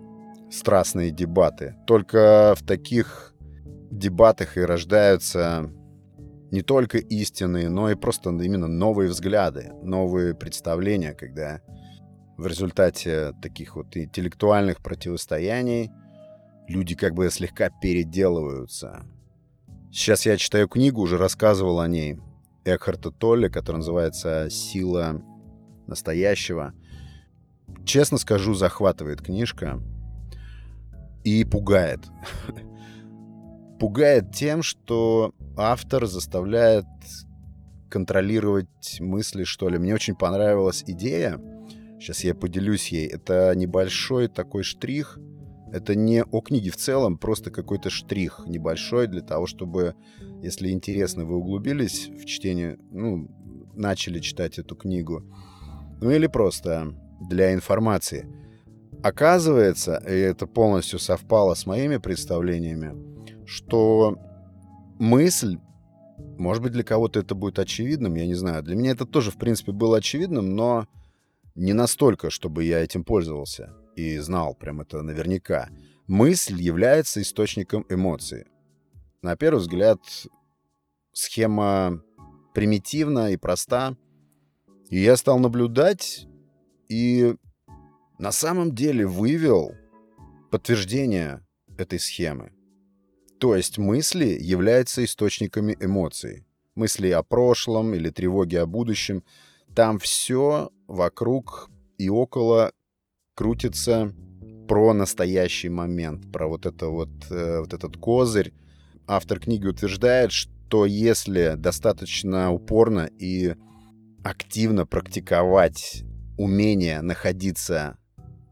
страстные 0.51 1.11
дебаты. 1.11 1.75
Только 1.85 2.53
в 2.57 2.65
таких 2.65 3.33
дебатах 3.91 4.57
и 4.57 4.61
рождаются 4.61 5.71
не 6.51 6.61
только 6.61 6.97
истины, 6.97 7.69
но 7.69 7.89
и 7.89 7.95
просто 7.95 8.29
именно 8.29 8.67
новые 8.67 9.09
взгляды, 9.09 9.71
новые 9.83 10.33
представления, 10.35 11.13
когда 11.13 11.61
в 12.37 12.47
результате 12.47 13.33
таких 13.41 13.75
вот 13.75 13.95
интеллектуальных 13.97 14.81
противостояний 14.81 15.91
люди 16.67 16.95
как 16.95 17.13
бы 17.13 17.29
слегка 17.29 17.69
переделываются. 17.81 19.03
Сейчас 19.91 20.25
я 20.25 20.37
читаю 20.37 20.67
книгу, 20.67 21.01
уже 21.01 21.17
рассказывал 21.17 21.79
о 21.79 21.87
ней, 21.87 22.17
Экхарта 22.65 23.11
Толли, 23.11 23.47
которая 23.47 23.77
называется 23.77 24.49
«Сила 24.49 25.21
настоящего». 25.87 26.73
Честно 27.85 28.17
скажу, 28.17 28.53
захватывает 28.53 29.21
книжка 29.21 29.79
и 31.23 31.43
пугает. 31.43 31.99
пугает 33.79 34.31
тем, 34.31 34.63
что 34.63 35.33
автор 35.57 36.05
заставляет 36.05 36.85
контролировать 37.89 38.99
мысли, 38.99 39.43
что 39.43 39.69
ли. 39.69 39.77
Мне 39.77 39.93
очень 39.93 40.15
понравилась 40.15 40.83
идея. 40.85 41.39
Сейчас 41.99 42.23
я 42.23 42.35
поделюсь 42.35 42.89
ей. 42.89 43.07
Это 43.07 43.53
небольшой 43.55 44.27
такой 44.27 44.63
штрих. 44.63 45.19
Это 45.71 45.95
не 45.95 46.23
о 46.23 46.41
книге 46.41 46.71
в 46.71 46.77
целом, 46.77 47.17
просто 47.17 47.51
какой-то 47.51 47.89
штрих 47.89 48.43
небольшой 48.47 49.07
для 49.07 49.21
того, 49.21 49.45
чтобы, 49.45 49.95
если 50.41 50.69
интересно, 50.69 51.25
вы 51.25 51.35
углубились 51.35 52.07
в 52.07 52.25
чтение, 52.25 52.77
ну, 52.91 53.27
начали 53.73 54.19
читать 54.19 54.57
эту 54.57 54.75
книгу. 54.75 55.23
Ну 56.01 56.11
или 56.11 56.27
просто 56.27 56.93
для 57.19 57.53
информации. 57.53 58.27
Оказывается, 59.03 60.01
и 60.07 60.13
это 60.13 60.47
полностью 60.47 60.99
совпало 60.99 61.53
с 61.53 61.65
моими 61.65 61.97
представлениями, 61.97 62.95
что 63.45 64.17
мысль, 64.99 65.57
может 66.37 66.63
быть, 66.63 66.71
для 66.71 66.83
кого-то 66.83 67.19
это 67.19 67.35
будет 67.35 67.59
очевидным, 67.59 68.15
я 68.15 68.25
не 68.25 68.33
знаю. 68.33 68.63
Для 68.63 68.75
меня 68.75 68.91
это 68.91 69.05
тоже, 69.05 69.31
в 69.31 69.37
принципе, 69.37 69.71
было 69.71 69.97
очевидным, 69.97 70.55
но 70.55 70.87
не 71.53 71.73
настолько, 71.73 72.29
чтобы 72.29 72.63
я 72.63 72.79
этим 72.79 73.03
пользовался 73.03 73.73
и 73.95 74.17
знал 74.17 74.55
прям 74.55 74.81
это 74.81 75.01
наверняка. 75.01 75.69
Мысль 76.07 76.61
является 76.61 77.21
источником 77.21 77.85
эмоций. 77.89 78.45
На 79.21 79.35
первый 79.35 79.59
взгляд, 79.59 79.99
схема 81.13 82.01
примитивна 82.53 83.31
и 83.31 83.37
проста. 83.37 83.95
И 84.89 84.99
я 84.99 85.17
стал 85.17 85.39
наблюдать 85.39 86.27
и 86.89 87.35
на 88.19 88.31
самом 88.31 88.73
деле 88.73 89.05
вывел 89.05 89.73
подтверждение 90.51 91.45
этой 91.77 91.99
схемы. 91.99 92.51
То 93.39 93.55
есть 93.55 93.77
мысли 93.77 94.37
являются 94.39 95.03
источниками 95.03 95.75
эмоций. 95.79 96.45
Мысли 96.75 97.09
о 97.09 97.23
прошлом 97.23 97.93
или 97.93 98.09
тревоги 98.09 98.55
о 98.55 98.65
будущем. 98.65 99.23
Там 99.75 99.99
все 99.99 100.71
вокруг 100.87 101.69
и 101.97 102.09
около 102.09 102.71
крутится 103.35 104.13
про 104.67 104.93
настоящий 104.93 105.69
момент, 105.69 106.31
про 106.31 106.47
вот, 106.47 106.65
это 106.65 106.87
вот, 106.87 107.09
э, 107.29 107.59
вот 107.59 107.73
этот 107.73 107.97
козырь. 107.97 108.53
Автор 109.07 109.39
книги 109.39 109.67
утверждает, 109.67 110.31
что 110.31 110.85
если 110.85 111.53
достаточно 111.57 112.51
упорно 112.51 113.09
и 113.19 113.55
активно 114.23 114.85
практиковать 114.85 116.03
умение 116.37 117.01
находиться 117.01 117.97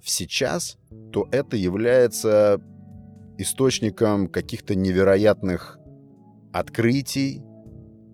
в 0.02 0.10
сейчас, 0.10 0.78
то 1.12 1.28
это 1.32 1.56
является 1.58 2.62
источником 3.38 4.28
каких-то 4.28 4.76
невероятных 4.76 5.80
открытий, 6.52 7.42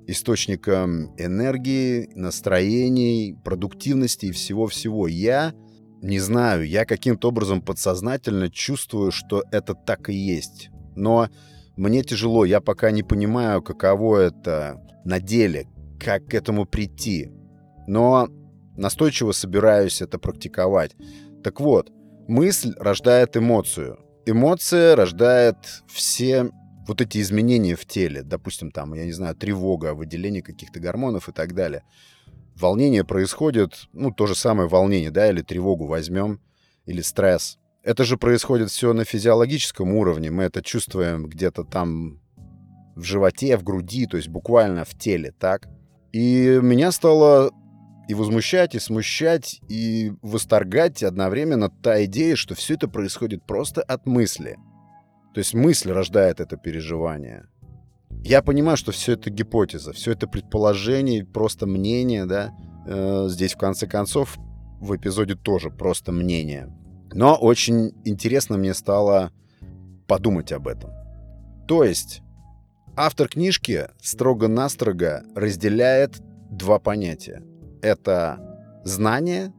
источником 0.08 1.14
энергии, 1.18 2.10
настроений, 2.16 3.36
продуктивности 3.44 4.28
и 4.28 4.32
всего-всего. 4.32 5.08
Я 5.08 5.54
не 6.02 6.20
знаю, 6.20 6.68
я 6.68 6.86
каким-то 6.86 7.30
образом 7.30 7.62
подсознательно 7.62 8.50
чувствую, 8.50 9.12
что 9.12 9.44
это 9.52 9.76
так 9.76 10.10
и 10.10 10.14
есть. 10.14 10.70
Но 10.96 11.30
мне 11.76 12.04
тяжело, 12.04 12.46
я 12.46 12.62
пока 12.62 12.92
не 12.92 13.04
понимаю, 13.04 13.62
каково 13.62 14.18
это 14.20 14.82
на 15.06 15.20
деле, 15.20 15.68
как 16.00 16.26
к 16.28 16.34
этому 16.34 16.66
прийти. 16.66 17.32
Но 17.88 18.30
настойчиво 18.80 19.32
собираюсь 19.32 20.02
это 20.02 20.18
практиковать. 20.18 20.96
Так 21.44 21.60
вот, 21.60 21.92
мысль 22.28 22.74
рождает 22.78 23.38
эмоцию. 23.38 24.00
Эмоция 24.26 24.96
рождает 24.96 25.58
все 25.88 26.50
вот 26.88 27.02
эти 27.02 27.20
изменения 27.20 27.76
в 27.76 27.86
теле. 27.86 28.24
Допустим, 28.24 28.72
там, 28.72 28.94
я 28.94 29.06
не 29.06 29.12
знаю, 29.12 29.36
тревога, 29.36 29.94
выделение 29.94 30.42
каких-то 30.42 30.80
гормонов 30.80 31.30
и 31.30 31.32
так 31.32 31.54
далее. 31.54 31.84
Волнение 32.56 33.04
происходит, 33.04 33.88
ну, 33.94 34.12
то 34.12 34.26
же 34.26 34.36
самое 34.36 34.68
волнение, 34.68 35.12
да, 35.12 35.30
или 35.30 35.42
тревогу 35.42 35.86
возьмем, 35.86 36.42
или 36.86 37.02
стресс. 37.02 37.58
Это 37.84 38.04
же 38.04 38.18
происходит 38.18 38.70
все 38.70 38.94
на 38.94 39.06
физиологическом 39.06 39.94
уровне. 39.94 40.32
Мы 40.32 40.44
это 40.44 40.62
чувствуем 40.62 41.28
где-то 41.28 41.64
там 41.64 42.20
в 42.96 43.04
животе, 43.04 43.56
в 43.58 43.64
груди, 43.64 44.06
то 44.08 44.18
есть 44.18 44.28
буквально 44.28 44.84
в 44.84 44.98
теле, 44.98 45.34
так? 45.40 45.68
И 46.12 46.60
меня 46.62 46.92
стало 46.92 47.52
и 48.10 48.16
возмущать, 48.16 48.74
и 48.74 48.80
смущать, 48.80 49.62
и 49.70 50.14
восторгать 50.24 51.04
одновременно 51.04 51.70
та 51.70 52.06
идея, 52.06 52.36
что 52.36 52.56
все 52.56 52.74
это 52.74 52.88
происходит 52.88 53.46
просто 53.46 53.84
от 53.84 54.08
мысли. 54.08 54.58
То 55.36 55.38
есть 55.38 55.54
мысль 55.54 55.92
рождает 55.92 56.40
это 56.40 56.58
переживание. 56.58 57.46
Я 58.24 58.42
понимаю, 58.42 58.78
что 58.78 58.92
все 58.92 59.14
это 59.14 59.30
гипотеза, 59.30 59.94
все 59.94 60.14
это 60.14 60.26
предположение, 60.26 61.24
просто 61.24 61.68
мнение, 61.68 62.26
да. 62.26 62.52
Э, 62.88 63.28
здесь, 63.30 63.54
в 63.54 63.60
конце 63.60 63.86
концов, 63.86 64.40
в 64.82 64.96
эпизоде 64.96 65.36
тоже 65.36 65.70
просто 65.70 66.12
мнение. 66.12 66.76
Но 67.14 67.36
очень 67.36 67.94
интересно 68.06 68.58
мне 68.58 68.74
стало 68.74 69.32
подумать 70.08 70.52
об 70.52 70.68
этом. 70.68 70.90
То 71.68 71.84
есть, 71.84 72.24
автор 72.98 73.28
книжки 73.28 73.90
строго-настрого 74.02 75.22
разделяет 75.36 76.20
два 76.50 76.80
понятия. 76.80 77.44
Это 77.82 78.40
знание 78.84 79.54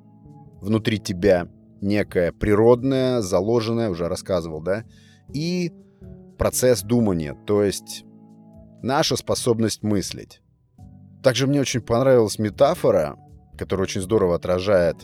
внутри 0.61 0.99
тебя, 0.99 1.49
некое 1.81 2.33
природное, 2.33 3.21
заложенное, 3.21 3.91
уже 3.91 4.09
рассказывал, 4.09 4.61
да, 4.61 4.85
и 5.33 5.73
процесс 6.39 6.83
думания, 6.83 7.37
то 7.47 7.63
есть 7.63 8.05
наша 8.83 9.17
способность 9.17 9.83
мыслить. 9.83 10.43
Также 11.23 11.47
мне 11.47 11.61
очень 11.61 11.81
понравилась 11.81 12.39
метафора, 12.39 13.17
которая 13.59 13.85
очень 13.85 14.01
здорово 14.01 14.37
отражает 14.37 14.97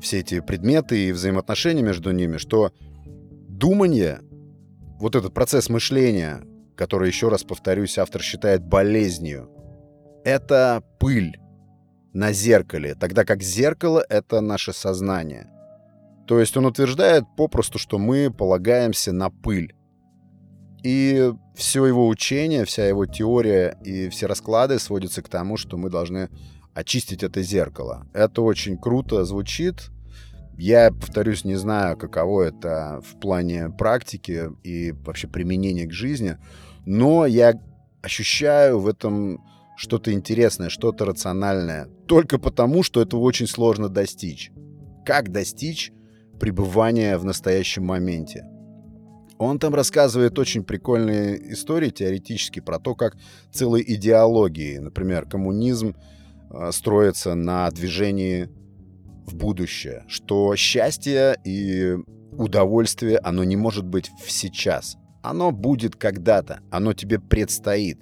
все 0.00 0.20
эти 0.20 0.40
предметы 0.40 1.08
и 1.08 1.12
взаимоотношения 1.12 1.82
между 1.82 2.12
ними, 2.12 2.36
что 2.36 2.72
думание, 3.48 4.20
вот 5.00 5.16
этот 5.16 5.34
процесс 5.34 5.68
мышления, 5.68 6.42
который, 6.76 7.08
еще 7.08 7.28
раз 7.28 7.42
повторюсь, 7.42 7.98
автор 7.98 8.22
считает 8.22 8.64
болезнью, 8.64 9.50
это 10.24 10.82
пыль 10.98 11.36
на 12.12 12.32
зеркале, 12.32 12.94
тогда 12.94 13.24
как 13.24 13.42
зеркало— 13.42 14.04
это 14.08 14.40
наше 14.40 14.72
сознание. 14.72 15.48
То 16.26 16.38
есть 16.38 16.56
он 16.56 16.66
утверждает 16.66 17.24
попросту, 17.36 17.78
что 17.78 17.98
мы 17.98 18.30
полагаемся 18.30 19.12
на 19.12 19.30
пыль. 19.30 19.74
И 20.82 21.32
все 21.54 21.86
его 21.86 22.08
учение, 22.08 22.64
вся 22.64 22.86
его 22.86 23.04
теория 23.04 23.76
и 23.84 24.08
все 24.08 24.26
расклады 24.26 24.78
сводятся 24.78 25.22
к 25.22 25.28
тому, 25.28 25.56
что 25.56 25.76
мы 25.76 25.90
должны 25.90 26.30
очистить 26.72 27.22
это 27.22 27.42
зеркало. 27.42 28.06
Это 28.14 28.42
очень 28.42 28.78
круто 28.78 29.24
звучит. 29.24 29.90
Я, 30.56 30.90
повторюсь, 30.90 31.44
не 31.44 31.56
знаю, 31.56 31.96
каково 31.96 32.42
это 32.42 33.02
в 33.02 33.18
плане 33.18 33.70
практики 33.70 34.50
и 34.62 34.92
вообще 34.92 35.26
применения 35.26 35.86
к 35.86 35.92
жизни, 35.92 36.38
но 36.86 37.26
я 37.26 37.54
ощущаю 38.02 38.78
в 38.78 38.86
этом 38.86 39.42
что-то 39.80 40.12
интересное, 40.12 40.68
что-то 40.68 41.06
рациональное, 41.06 41.88
только 42.06 42.38
потому, 42.38 42.82
что 42.82 43.00
этого 43.00 43.20
очень 43.20 43.46
сложно 43.46 43.88
достичь. 43.88 44.52
Как 45.06 45.32
достичь 45.32 45.90
пребывания 46.38 47.16
в 47.16 47.24
настоящем 47.24 47.86
моменте? 47.86 48.44
Он 49.38 49.58
там 49.58 49.74
рассказывает 49.74 50.38
очень 50.38 50.64
прикольные 50.64 51.54
истории 51.54 51.88
теоретически 51.88 52.60
про 52.60 52.78
то, 52.78 52.94
как 52.94 53.16
целые 53.52 53.94
идеологии, 53.94 54.76
например, 54.76 55.24
коммунизм 55.24 55.96
э, 56.50 56.72
строится 56.72 57.34
на 57.34 57.70
движении 57.70 58.50
в 59.24 59.34
будущее, 59.34 60.04
что 60.08 60.54
счастье 60.56 61.38
и 61.42 61.96
удовольствие, 62.32 63.16
оно 63.16 63.44
не 63.44 63.56
может 63.56 63.86
быть 63.86 64.10
в 64.22 64.30
сейчас. 64.30 64.98
Оно 65.22 65.52
будет 65.52 65.96
когда-то, 65.96 66.60
оно 66.70 66.92
тебе 66.92 67.18
предстоит. 67.18 67.98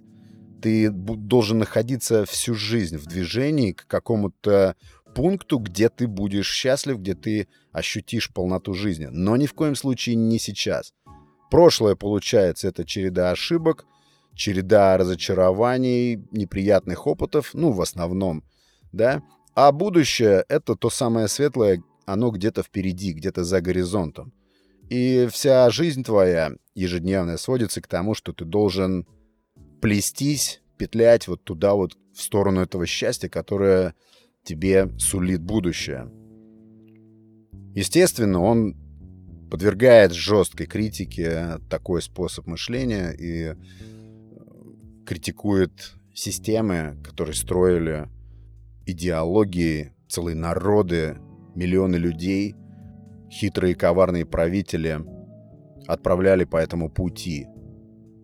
Ты 0.60 0.90
должен 0.90 1.58
находиться 1.58 2.24
всю 2.24 2.54
жизнь 2.54 2.96
в 2.96 3.06
движении 3.06 3.72
к 3.72 3.86
какому-то 3.86 4.76
пункту, 5.14 5.58
где 5.58 5.88
ты 5.88 6.06
будешь 6.06 6.50
счастлив, 6.50 6.98
где 6.98 7.14
ты 7.14 7.48
ощутишь 7.72 8.32
полноту 8.32 8.74
жизни. 8.74 9.06
Но 9.10 9.36
ни 9.36 9.46
в 9.46 9.54
коем 9.54 9.74
случае 9.74 10.16
не 10.16 10.38
сейчас. 10.38 10.92
Прошлое, 11.50 11.94
получается, 11.94 12.68
это 12.68 12.84
череда 12.84 13.30
ошибок, 13.30 13.86
череда 14.34 14.96
разочарований, 14.98 16.24
неприятных 16.30 17.06
опытов, 17.06 17.50
ну, 17.54 17.72
в 17.72 17.80
основном, 17.80 18.44
да. 18.92 19.22
А 19.54 19.72
будущее— 19.72 20.44
это 20.48 20.76
то 20.76 20.90
самое 20.90 21.28
светлое, 21.28 21.82
оно 22.06 22.30
где-то 22.30 22.62
впереди, 22.62 23.12
где-то 23.12 23.44
за 23.44 23.60
горизонтом. 23.60 24.32
И 24.88 25.28
вся 25.30 25.68
жизнь 25.70 26.04
твоя 26.04 26.52
ежедневная 26.74 27.36
сводится 27.36 27.80
к 27.82 27.88
тому, 27.88 28.14
что 28.14 28.32
ты 28.32 28.44
должен 28.44 29.06
плестись, 29.80 30.62
петлять 30.76 31.28
вот 31.28 31.44
туда 31.44 31.74
вот, 31.74 31.96
в 32.14 32.22
сторону 32.22 32.60
этого 32.60 32.86
счастья, 32.86 33.28
которое 33.28 33.94
тебе 34.42 34.88
сулит 34.98 35.42
будущее. 35.42 36.10
Естественно, 37.74 38.40
он 38.40 38.76
подвергает 39.50 40.12
жесткой 40.12 40.66
критике 40.66 41.58
такой 41.70 42.02
способ 42.02 42.46
мышления 42.46 43.12
и 43.12 43.42
э, 43.44 43.54
критикует 45.06 45.94
системы, 46.14 46.98
которые 47.04 47.34
строили 47.34 48.08
идеологии, 48.84 49.92
целые 50.08 50.34
народы, 50.34 51.18
миллионы 51.54 51.96
людей, 51.96 52.56
хитрые 53.30 53.74
коварные 53.74 54.26
правители 54.26 55.00
отправляли 55.86 56.44
по 56.44 56.56
этому 56.56 56.90
пути, 56.90 57.46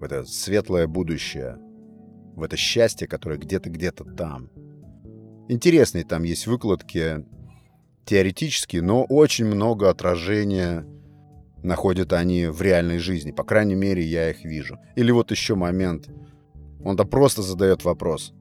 в 0.04 0.06
это 0.06 0.24
светлое 0.24 0.86
будущее, 0.86 1.56
в 2.36 2.42
это 2.42 2.58
счастье, 2.58 3.08
которое 3.08 3.38
где-то 3.38 3.70
где-то 3.70 4.04
там. 4.04 4.50
Интересные 5.48 6.04
там 6.04 6.24
есть 6.24 6.46
выкладки, 6.46 7.24
теоретические, 8.04 8.82
но 8.82 9.04
очень 9.04 9.46
много 9.46 9.88
отражения 9.88 10.86
находят 11.62 12.12
они 12.12 12.46
в 12.46 12.60
реальной 12.60 12.98
жизни. 12.98 13.30
По 13.30 13.44
крайней 13.44 13.76
мере, 13.76 14.02
я 14.02 14.30
их 14.30 14.44
вижу. 14.44 14.78
Или 14.94 15.10
вот 15.10 15.30
еще 15.30 15.54
момент. 15.54 16.10
Он-то 16.84 17.06
просто 17.06 17.40
задает 17.40 17.82
вопрос. 17.84 18.34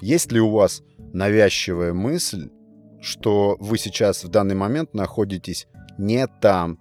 Есть 0.00 0.32
ли 0.32 0.40
у 0.40 0.50
вас 0.50 0.82
навязчивая 1.12 1.92
мысль, 1.92 2.48
что 3.02 3.58
вы 3.60 3.76
сейчас 3.76 4.24
в 4.24 4.28
данный 4.28 4.54
момент 4.54 4.94
находитесь 4.94 5.66
не 5.98 6.26
там, 6.26 6.78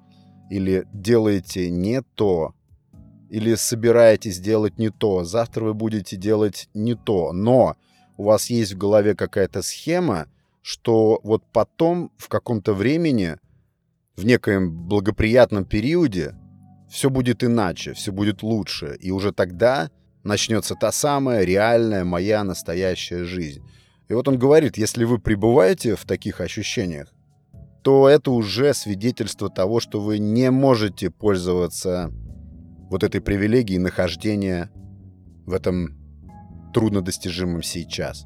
или 0.49 0.88
делаете 0.93 1.69
не 1.69 2.01
то, 2.01 2.55
или 3.36 3.56
собираетесь 3.56 4.39
делать 4.39 4.78
не 4.78 4.89
то, 4.89 5.26
завтра 5.26 5.65
вы 5.65 5.74
будете 5.74 6.15
делать 6.15 6.69
не 6.74 6.95
то, 6.95 7.34
но 7.34 7.76
у 8.15 8.24
вас 8.24 8.50
есть 8.50 8.71
в 8.71 8.78
голове 8.78 9.13
какая-то 9.13 9.62
схема, 9.62 10.28
что 10.62 11.19
вот 11.21 11.43
потом 11.52 12.13
в 12.15 12.30
каком-то 12.30 12.74
времени 12.74 13.36
в 14.15 14.26
некоем 14.26 14.71
благоприятном 14.88 15.65
периоде 15.65 16.34
все 16.89 17.10
будет 17.10 17.43
иначе, 17.43 17.91
все 17.91 18.13
будет 18.13 18.41
лучше. 18.41 18.98
И 19.02 19.12
уже 19.12 19.34
тогда 19.34 19.89
начнется 20.24 20.76
та 20.76 20.93
самая 20.93 21.43
реальная 21.43 22.06
моя 22.06 22.41
настоящая 22.45 23.26
жизнь. 23.26 23.62
И 24.08 24.13
вот 24.13 24.30
он 24.30 24.39
говорит, 24.39 24.78
если 24.78 25.04
вы 25.04 25.19
пребываете 25.19 25.98
в 25.98 26.06
таких 26.06 26.39
ощущениях, 26.39 27.12
то 27.84 28.08
это 28.08 28.32
уже 28.32 28.74
свидетельство 28.74 29.50
того, 29.50 29.82
что 29.82 30.00
вы 30.00 30.19
не 30.19 30.52
можете 30.52 31.10
пользоваться 31.10 32.13
вот 32.89 33.04
этой 33.04 33.21
привилегией 33.21 33.80
нахождения 33.80 34.71
в 35.45 35.54
этом 35.54 35.98
труднодостижимом 36.74 37.63
сейчас. 37.63 38.26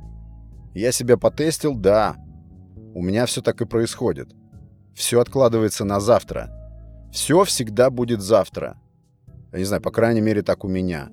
Я 0.74 0.92
себя 0.92 1.18
потестил, 1.18 1.76
да, 1.76 2.16
у 2.94 3.02
меня 3.02 3.26
все 3.26 3.42
так 3.42 3.62
и 3.62 3.66
происходит. 3.66 4.34
Все 4.94 5.20
откладывается 5.20 5.86
на 5.86 6.00
завтра. 6.00 6.50
Все 7.12 7.44
всегда 7.44 7.90
будет 7.90 8.22
завтра. 8.22 8.80
Я 9.52 9.60
не 9.60 9.66
знаю, 9.66 9.82
по 9.82 9.92
крайней 9.92 10.22
мере, 10.22 10.42
так 10.42 10.64
у 10.64 10.68
меня. 10.68 11.10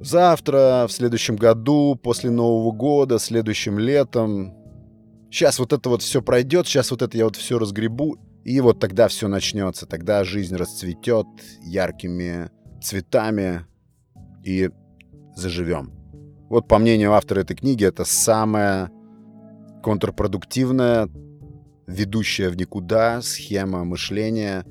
Завтра, 0.00 0.86
в 0.88 0.92
следующем 0.92 1.36
году, 1.36 1.94
после 1.94 2.30
Нового 2.30 2.72
года, 2.72 3.18
следующим 3.18 3.78
летом. 3.78 4.54
Сейчас 5.30 5.58
вот 5.58 5.72
это 5.72 5.88
вот 5.88 6.02
все 6.02 6.22
пройдет, 6.22 6.66
сейчас 6.66 6.90
вот 6.90 7.02
это 7.02 7.16
я 7.16 7.24
вот 7.24 7.36
все 7.36 7.58
разгребу, 7.58 8.16
и 8.44 8.60
вот 8.60 8.80
тогда 8.80 9.08
все 9.08 9.28
начнется. 9.28 9.86
Тогда 9.86 10.24
жизнь 10.24 10.56
расцветет 10.56 11.26
яркими 11.62 12.50
цветами 12.82 13.64
и 14.44 14.70
заживем. 15.34 15.92
Вот 16.48 16.68
по 16.68 16.78
мнению 16.78 17.14
автора 17.14 17.40
этой 17.40 17.56
книги, 17.56 17.84
это 17.84 18.04
самое 18.04 18.90
контрпродуктивное 19.82 21.08
ведущая 21.86 22.48
в 22.50 22.56
никуда 22.56 23.22
схема 23.22 23.84
мышления, 23.84 24.64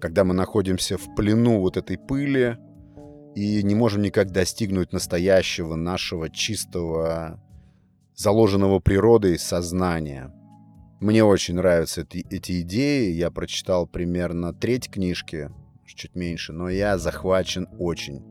когда 0.00 0.24
мы 0.24 0.34
находимся 0.34 0.96
в 0.98 1.14
плену 1.14 1.60
вот 1.60 1.76
этой 1.76 1.98
пыли 1.98 2.58
и 3.34 3.62
не 3.62 3.74
можем 3.74 4.02
никак 4.02 4.30
достигнуть 4.30 4.92
настоящего 4.92 5.74
нашего 5.74 6.30
чистого, 6.30 7.38
заложенного 8.14 8.80
природой 8.80 9.38
сознания. 9.38 10.32
Мне 11.00 11.22
очень 11.22 11.56
нравятся 11.56 12.00
эти, 12.00 12.26
эти 12.30 12.62
идеи. 12.62 13.12
Я 13.12 13.30
прочитал 13.30 13.86
примерно 13.86 14.54
треть 14.54 14.90
книжки, 14.90 15.50
чуть 15.94 16.14
меньше, 16.14 16.52
но 16.52 16.68
я 16.68 16.98
захвачен 16.98 17.68
очень. 17.78 18.22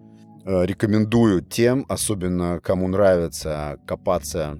Э, 0.45 0.65
рекомендую 0.65 1.41
тем, 1.41 1.85
особенно 1.89 2.59
кому 2.61 2.87
нравится 2.87 3.77
копаться 3.87 4.59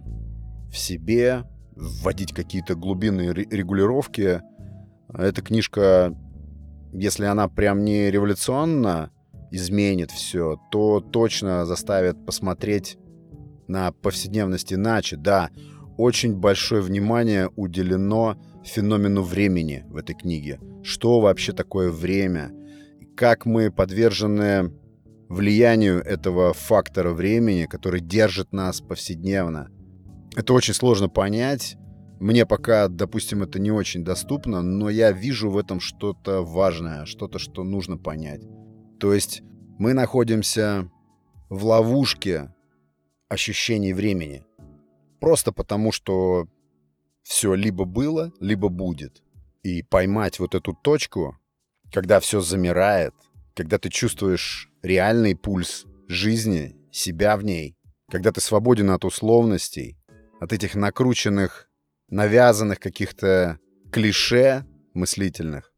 в 0.71 0.77
себе, 0.77 1.43
вводить 1.75 2.33
какие-то 2.33 2.75
глубинные 2.75 3.33
регулировки. 3.33 4.41
Эта 5.13 5.41
книжка, 5.41 6.15
если 6.93 7.25
она 7.25 7.47
прям 7.47 7.83
не 7.83 8.09
революционна, 8.09 9.11
изменит 9.51 10.11
все, 10.11 10.59
то 10.71 10.99
точно 10.99 11.65
заставит 11.65 12.25
посмотреть 12.25 12.97
на 13.67 13.91
повседневность 13.91 14.73
иначе. 14.73 15.17
Да, 15.17 15.49
очень 15.97 16.35
большое 16.35 16.81
внимание 16.81 17.49
уделено 17.55 18.37
феномену 18.63 19.21
времени 19.21 19.85
в 19.87 19.97
этой 19.97 20.15
книге. 20.15 20.59
Что 20.83 21.19
вообще 21.19 21.53
такое 21.53 21.91
время? 21.91 22.51
Как 23.15 23.45
мы 23.45 23.71
подвержены 23.71 24.71
влиянию 25.29 26.01
этого 26.03 26.53
фактора 26.53 27.11
времени, 27.11 27.65
который 27.65 28.01
держит 28.01 28.53
нас 28.53 28.81
повседневно. 28.81 29.69
Это 30.35 30.53
очень 30.53 30.73
сложно 30.73 31.09
понять. 31.09 31.77
Мне 32.19 32.45
пока, 32.45 32.87
допустим, 32.87 33.43
это 33.43 33.59
не 33.59 33.71
очень 33.71 34.03
доступно, 34.03 34.61
но 34.61 34.89
я 34.89 35.11
вижу 35.11 35.49
в 35.49 35.57
этом 35.57 35.79
что-то 35.79 36.41
важное, 36.41 37.05
что-то, 37.05 37.39
что 37.39 37.63
нужно 37.63 37.97
понять. 37.97 38.41
То 38.99 39.13
есть 39.13 39.41
мы 39.77 39.93
находимся 39.93 40.89
в 41.49 41.65
ловушке 41.65 42.53
ощущений 43.27 43.93
времени. 43.93 44.45
Просто 45.19 45.51
потому, 45.51 45.91
что 45.91 46.47
все 47.23 47.53
либо 47.53 47.85
было, 47.85 48.31
либо 48.39 48.69
будет. 48.69 49.23
И 49.63 49.81
поймать 49.81 50.39
вот 50.39 50.55
эту 50.55 50.73
точку, 50.73 51.37
когда 51.91 52.19
все 52.19 52.41
замирает, 52.41 53.13
когда 53.55 53.77
ты 53.77 53.89
чувствуешь 53.89 54.69
реальный 54.81 55.35
пульс 55.35 55.85
жизни, 56.07 56.75
себя 56.91 57.37
в 57.37 57.43
ней, 57.43 57.75
когда 58.09 58.31
ты 58.31 58.41
свободен 58.41 58.91
от 58.91 59.05
условностей, 59.05 59.97
от 60.39 60.53
этих 60.53 60.75
накрученных, 60.75 61.69
навязанных 62.09 62.79
каких-то 62.79 63.59
клише 63.91 64.65
мыслительных, 64.93 65.73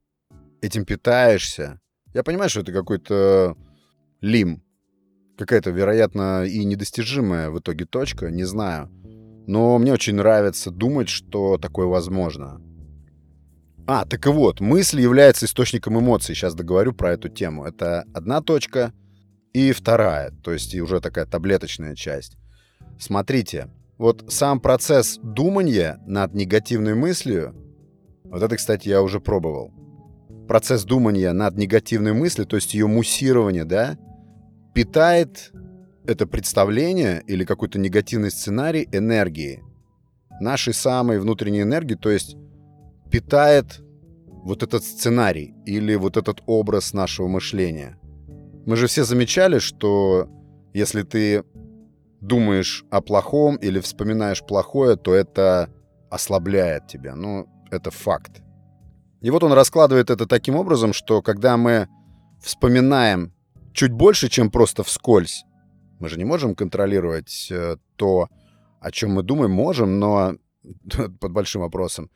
этим 0.61 0.85
питаешься. 0.85 1.79
Я 2.13 2.23
понимаю, 2.23 2.49
что 2.49 2.61
это 2.61 2.71
какой-то 2.71 3.55
лим, 4.21 4.63
какая-то, 5.37 5.69
вероятно, 5.69 6.45
и 6.45 6.65
недостижимая 6.65 7.49
в 7.49 7.59
итоге 7.59 7.85
точка, 7.85 8.29
не 8.29 8.43
знаю. 8.43 8.89
Но 9.47 9.77
мне 9.77 9.93
очень 9.93 10.15
нравится 10.15 10.71
думать, 10.71 11.09
что 11.09 11.57
такое 11.57 11.85
возможно. 11.85 12.61
А, 13.89 14.05
так 14.05 14.25
и 14.27 14.29
вот, 14.29 14.59
мысль 14.59 14.99
является 14.99 15.45
источником 15.45 15.97
эмоций. 15.97 16.35
Сейчас 16.35 16.53
договорю 16.53 16.91
про 16.91 17.13
эту 17.13 17.29
тему. 17.29 17.63
Это 17.63 18.03
одна 18.13 18.41
точка 18.41 18.91
и 19.53 19.71
вторая, 19.71 20.31
то 20.43 20.51
есть 20.51 20.73
и 20.73 20.81
уже 20.81 20.99
такая 20.99 21.25
таблеточная 21.25 21.95
часть. 21.95 22.37
Смотрите, 22.99 23.69
вот 23.97 24.25
сам 24.27 24.59
процесс 24.59 25.17
думания 25.23 26.01
над 26.05 26.33
негативной 26.33 26.95
мыслью, 26.95 27.55
вот 28.25 28.43
это, 28.43 28.57
кстати, 28.57 28.89
я 28.89 29.01
уже 29.01 29.21
пробовал. 29.21 29.71
Процесс 30.49 30.83
думания 30.83 31.31
над 31.31 31.55
негативной 31.57 32.11
мыслью, 32.11 32.45
то 32.45 32.57
есть 32.57 32.73
ее 32.73 32.87
муссирование, 32.87 33.63
да, 33.63 33.97
питает 34.73 35.53
это 36.05 36.27
представление 36.27 37.23
или 37.25 37.45
какой-то 37.45 37.79
негативный 37.79 38.31
сценарий 38.31 38.89
энергией. 38.91 39.61
Нашей 40.41 40.73
самой 40.73 41.19
внутренней 41.19 41.61
энергии, 41.61 41.95
то 41.95 42.11
есть 42.11 42.35
питает 43.11 43.81
вот 44.43 44.63
этот 44.63 44.83
сценарий 44.83 45.55
или 45.65 45.95
вот 45.95 46.17
этот 46.17 46.41
образ 46.45 46.93
нашего 46.93 47.27
мышления. 47.27 47.99
Мы 48.65 48.75
же 48.75 48.87
все 48.87 49.03
замечали, 49.03 49.59
что 49.59 50.29
если 50.73 51.03
ты 51.03 51.43
думаешь 52.21 52.85
о 52.89 53.01
плохом 53.01 53.55
или 53.57 53.79
вспоминаешь 53.79 54.43
плохое, 54.45 54.95
то 54.95 55.13
это 55.13 55.69
ослабляет 56.09 56.87
тебя. 56.87 57.15
Ну, 57.15 57.47
это 57.71 57.91
факт. 57.91 58.41
И 59.21 59.29
вот 59.29 59.43
он 59.43 59.53
раскладывает 59.53 60.09
это 60.09 60.25
таким 60.25 60.55
образом, 60.55 60.93
что 60.93 61.21
когда 61.21 61.57
мы 61.57 61.87
вспоминаем 62.41 63.33
чуть 63.73 63.91
больше, 63.91 64.29
чем 64.29 64.51
просто 64.51 64.83
вскользь, 64.83 65.43
мы 65.99 66.09
же 66.09 66.17
не 66.17 66.25
можем 66.25 66.55
контролировать 66.55 67.47
э, 67.51 67.77
то, 67.95 68.29
о 68.79 68.91
чем 68.91 69.13
мы 69.13 69.23
думаем, 69.23 69.51
можем, 69.51 69.99
но 69.99 70.35
под 71.19 71.31
большим 71.31 71.61
вопросом. 71.61 72.09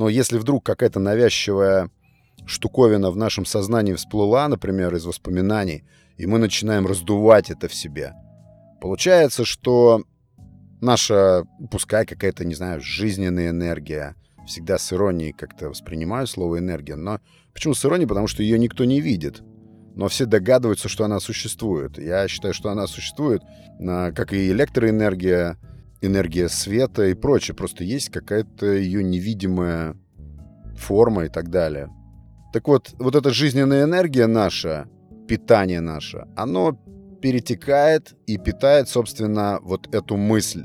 Но 0.00 0.08
если 0.08 0.38
вдруг 0.38 0.64
какая-то 0.64 0.98
навязчивая 0.98 1.90
штуковина 2.46 3.10
в 3.10 3.18
нашем 3.18 3.44
сознании 3.44 3.92
всплыла, 3.92 4.48
например, 4.48 4.94
из 4.94 5.04
воспоминаний, 5.04 5.84
и 6.16 6.24
мы 6.24 6.38
начинаем 6.38 6.86
раздувать 6.86 7.50
это 7.50 7.68
в 7.68 7.74
себе, 7.74 8.14
получается, 8.80 9.44
что 9.44 10.02
наша, 10.80 11.44
пускай 11.70 12.06
какая-то, 12.06 12.46
не 12.46 12.54
знаю, 12.54 12.80
жизненная 12.80 13.50
энергия, 13.50 14.16
всегда 14.46 14.78
с 14.78 14.90
иронией 14.90 15.32
как-то 15.32 15.68
воспринимаю 15.68 16.26
слово 16.26 16.60
энергия, 16.60 16.96
но 16.96 17.20
почему 17.52 17.74
с 17.74 17.84
иронией? 17.84 18.08
Потому 18.08 18.26
что 18.26 18.42
ее 18.42 18.58
никто 18.58 18.86
не 18.86 19.02
видит. 19.02 19.42
Но 19.96 20.08
все 20.08 20.24
догадываются, 20.24 20.88
что 20.88 21.04
она 21.04 21.20
существует. 21.20 21.98
Я 21.98 22.26
считаю, 22.26 22.54
что 22.54 22.70
она 22.70 22.86
существует, 22.86 23.42
как 23.78 24.32
и 24.32 24.50
электроэнергия, 24.50 25.58
энергия 26.00 26.48
света 26.48 27.06
и 27.06 27.14
прочее. 27.14 27.54
Просто 27.54 27.84
есть 27.84 28.10
какая-то 28.10 28.66
ее 28.66 29.02
невидимая 29.02 29.96
форма 30.76 31.24
и 31.24 31.28
так 31.28 31.50
далее. 31.50 31.88
Так 32.52 32.68
вот, 32.68 32.94
вот 32.98 33.14
эта 33.14 33.30
жизненная 33.30 33.84
энергия 33.84 34.26
наша, 34.26 34.88
питание 35.28 35.80
наше, 35.80 36.26
оно 36.36 36.72
перетекает 37.22 38.14
и 38.26 38.38
питает, 38.38 38.88
собственно, 38.88 39.60
вот 39.62 39.94
эту 39.94 40.16
мысль. 40.16 40.64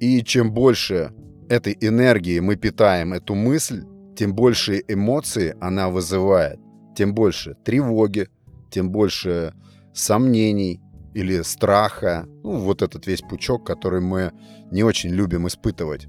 И 0.00 0.22
чем 0.22 0.52
больше 0.52 1.12
этой 1.48 1.76
энергии 1.80 2.40
мы 2.40 2.56
питаем 2.56 3.12
эту 3.12 3.34
мысль, 3.34 3.84
тем 4.16 4.34
больше 4.34 4.82
эмоций 4.86 5.52
она 5.60 5.88
вызывает. 5.88 6.60
Тем 6.96 7.14
больше 7.14 7.56
тревоги, 7.64 8.28
тем 8.70 8.90
больше 8.90 9.54
сомнений, 9.92 10.80
или 11.14 11.42
страха, 11.42 12.26
ну, 12.42 12.58
вот 12.58 12.82
этот 12.82 13.06
весь 13.06 13.22
пучок, 13.22 13.64
который 13.64 14.00
мы 14.00 14.32
не 14.70 14.82
очень 14.82 15.10
любим 15.10 15.46
испытывать. 15.46 16.08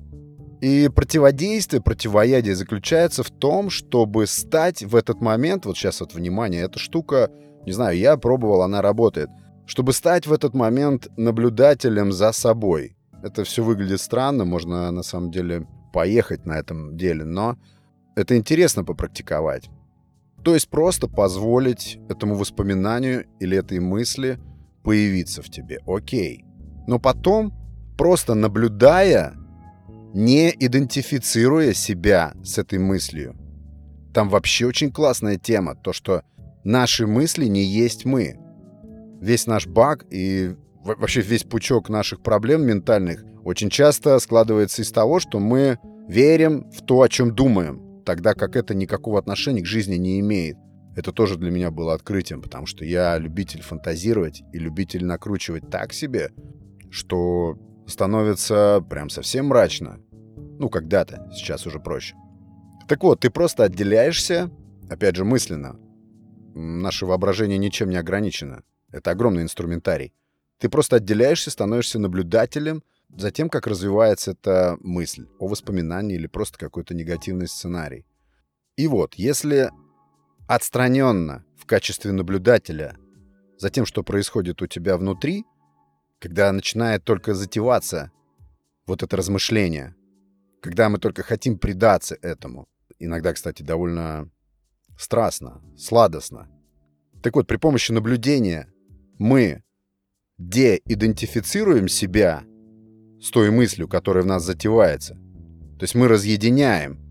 И 0.62 0.90
противодействие, 0.94 1.82
противоядие 1.82 2.56
заключается 2.56 3.24
в 3.24 3.30
том, 3.30 3.70
чтобы 3.70 4.26
стать 4.26 4.84
в 4.84 4.96
этот 4.96 5.22
момент, 5.22 5.66
вот 5.66 5.78
сейчас 5.78 6.00
вот 6.00 6.14
внимание, 6.14 6.64
эта 6.64 6.80
штука, 6.80 7.30
не 7.66 7.72
знаю, 7.72 7.98
я 7.98 8.18
пробовал, 8.18 8.64
она 8.64 8.82
работает, 8.82 9.30
чтобы 9.68 9.94
стать 9.94 10.26
в 10.26 10.34
этот 10.34 10.56
момент 10.56 11.08
наблюдателем 11.18 12.12
за 12.12 12.32
собой. 12.32 12.98
Это 13.22 13.44
все 13.44 13.64
выглядит 13.64 14.02
странно, 14.02 14.44
можно 14.44 14.92
на 14.92 15.04
самом 15.04 15.30
деле 15.32 15.68
поехать 15.94 16.46
на 16.46 16.54
этом 16.54 16.98
деле, 16.98 17.26
но 17.26 17.58
это 18.16 18.36
интересно 18.36 18.84
попрактиковать. 18.84 19.70
То 20.44 20.54
есть 20.54 20.70
просто 20.70 21.08
позволить 21.08 22.00
этому 22.10 22.36
воспоминанию 22.36 23.26
или 23.40 23.56
этой 23.56 23.80
мысли– 23.80 24.40
появиться 24.86 25.42
в 25.42 25.50
тебе, 25.50 25.80
окей. 25.86 26.46
Но 26.88 27.00
потом, 27.00 27.52
просто 27.98 28.36
наблюдая, 28.36 29.34
не 30.14 30.50
идентифицируя 30.52 31.74
себя 31.74 32.34
с 32.44 32.58
этой 32.58 32.80
мыслью. 32.80 33.36
Там 34.14 34.30
вообще 34.30 34.66
очень 34.66 34.92
классная 34.92 35.38
тема, 35.38 35.76
то, 35.76 35.92
что 35.92 36.22
наши 36.64 37.06
мысли 37.06 37.46
не 37.46 37.64
есть 37.64 38.06
мы. 38.06 38.38
Весь 39.20 39.48
наш 39.48 39.68
баг 39.68 40.06
и 40.10 40.56
вообще 40.84 41.20
весь 41.22 41.44
пучок 41.44 41.90
наших 41.90 42.22
проблем 42.22 42.66
ментальных 42.66 43.26
очень 43.44 43.70
часто 43.70 44.18
складывается 44.20 44.84
из 44.84 44.92
того, 44.92 45.20
что 45.20 45.40
мы 45.40 45.80
верим 46.08 46.70
в 46.72 46.86
то, 46.86 47.02
о 47.02 47.10
чем 47.10 47.36
думаем, 47.36 48.04
тогда 48.06 48.34
как 48.36 48.56
это 48.56 48.74
никакого 48.74 49.20
отношения 49.20 49.62
к 49.62 49.68
жизни 49.68 49.96
не 49.96 50.20
имеет. 50.20 50.58
Это 50.96 51.12
тоже 51.12 51.38
для 51.38 51.52
меня 51.52 51.72
было 51.72 51.94
открытием, 51.94 52.42
потому 52.42 52.66
что 52.66 52.86
я 52.86 53.18
любитель 53.18 53.62
фантазировать 53.62 54.44
и 54.54 54.60
любитель 54.60 55.06
накручивать 55.06 55.70
так 55.70 55.92
себе, 55.92 56.32
что 56.90 57.60
становится 57.86 58.84
прям 58.90 59.10
совсем 59.10 59.48
мрачно. 59.48 60.00
Ну, 60.58 60.70
когда-то, 60.70 61.30
сейчас 61.34 61.68
уже 61.68 61.80
проще. 61.80 62.16
Так 62.88 63.04
вот, 63.04 63.20
ты 63.20 63.30
просто 63.30 63.64
отделяешься, 63.66 64.50
опять 64.90 65.18
же, 65.18 65.26
мысленно. 65.26 65.78
Наше 66.54 67.06
воображение 67.06 67.58
ничем 67.58 67.90
не 67.90 67.98
ограничено. 67.98 68.64
Это 68.90 69.12
огромный 69.12 69.44
инструментарий. 69.44 70.14
Ты 70.60 70.70
просто 70.70 70.96
отделяешься, 70.96 71.52
становишься 71.52 72.00
наблюдателем 72.00 72.84
за 73.14 73.32
тем, 73.32 73.50
как 73.50 73.68
развивается 73.68 74.32
эта 74.32 74.78
мысль 74.80 75.28
о 75.40 75.48
воспоминании 75.48 76.16
или 76.16 76.28
просто 76.28 76.58
какой-то 76.58 76.94
негативный 76.94 77.48
сценарий. 77.48 78.06
И 78.78 78.88
вот, 78.88 79.16
если 79.16 79.72
отстраненно 80.48 81.44
в 81.58 81.66
качестве 81.66 82.12
наблюдателя 82.12 82.96
за 83.58 83.70
тем, 83.70 83.86
что 83.86 84.04
происходит 84.04 84.62
у 84.62 84.68
тебя 84.68 84.98
внутри, 84.98 85.46
когда 86.20 86.52
начинает 86.52 87.04
только 87.04 87.34
затеваться 87.34 88.12
вот 88.86 89.04
это 89.04 89.18
размышление, 89.18 89.96
когда 90.62 90.90
мы 90.90 91.00
только 91.00 91.24
хотим 91.24 91.58
предаться 91.58 92.18
этому. 92.22 92.68
Иногда, 93.00 93.34
кстати, 93.34 93.64
довольно 93.64 94.30
страстно, 94.98 95.62
сладостно. 95.78 96.48
Так 97.22 97.36
вот, 97.36 97.48
при 97.48 97.58
помощи 97.58 97.92
наблюдения 97.92 98.68
мы 99.18 99.64
деидентифицируем 100.38 101.88
себя 101.88 102.44
с 103.22 103.32
той 103.32 103.52
мыслью, 103.52 103.88
которая 103.88 104.24
в 104.24 104.28
нас 104.28 104.44
затевается. 104.44 105.16
То 105.16 105.84
есть 105.84 105.96
мы 105.96 106.08
разъединяем 106.08 107.05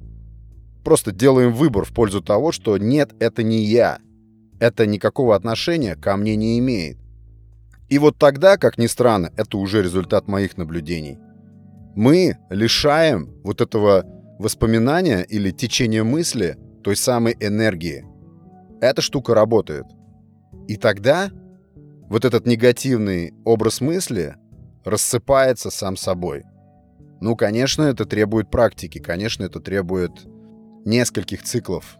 просто 0.84 1.10
делаем 1.10 1.52
выбор 1.52 1.84
в 1.84 1.92
пользу 1.92 2.22
того, 2.22 2.52
что 2.52 2.78
нет, 2.78 3.14
это 3.18 3.42
не 3.42 3.64
я. 3.64 3.98
это 4.60 4.86
никакого 4.86 5.34
отношения 5.34 5.96
ко 5.96 6.16
мне 6.16 6.36
не 6.36 6.58
имеет. 6.58 6.96
И 7.88 7.98
вот 7.98 8.16
тогда, 8.18 8.56
как 8.56 8.78
ни 8.78 8.86
странно, 8.86 9.30
это 9.36 9.58
уже 9.58 9.82
результат 9.82 10.28
моих 10.28 10.56
наблюдений. 10.56 11.18
Мы 11.94 12.38
лишаем 12.50 13.34
вот 13.44 13.60
этого 13.60 14.04
воспоминания 14.38 15.22
или 15.22 15.50
течения 15.50 16.02
мысли 16.02 16.56
той 16.82 16.96
самой 16.96 17.36
энергии. 17.40 18.04
Эта 18.80 19.02
штука 19.02 19.34
работает. 19.34 19.84
И 20.66 20.76
тогда 20.76 21.30
вот 22.08 22.24
этот 22.24 22.46
негативный 22.46 23.34
образ 23.44 23.80
мысли 23.80 24.36
рассыпается 24.84 25.70
сам 25.70 25.96
собой. 25.96 26.44
Ну, 27.20 27.36
конечно, 27.36 27.82
это 27.82 28.04
требует 28.06 28.50
практики, 28.50 28.98
конечно, 28.98 29.44
это 29.44 29.60
требует 29.60 30.12
нескольких 30.84 31.42
циклов. 31.42 31.96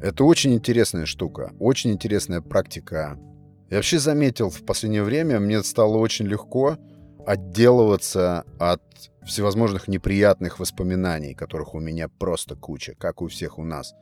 Это 0.00 0.24
очень 0.24 0.54
интересная 0.54 1.06
штука, 1.06 1.52
очень 1.58 1.92
интересная 1.92 2.40
практика. 2.40 3.18
Я 3.70 3.78
вообще 3.78 3.98
заметил 3.98 4.50
в 4.50 4.64
последнее 4.64 5.02
время, 5.02 5.40
мне 5.40 5.62
стало 5.62 5.96
очень 5.96 6.26
легко 6.26 6.76
отделываться 7.26 8.44
от 8.58 8.82
всевозможных 9.24 9.88
неприятных 9.88 10.58
воспоминаний, 10.58 11.34
которых 11.34 11.74
у 11.74 11.80
меня 11.80 12.08
просто 12.08 12.56
куча, 12.56 12.94
как 12.94 13.22
у 13.22 13.28
всех 13.28 13.58
у 13.58 13.64
нас. 13.64 13.94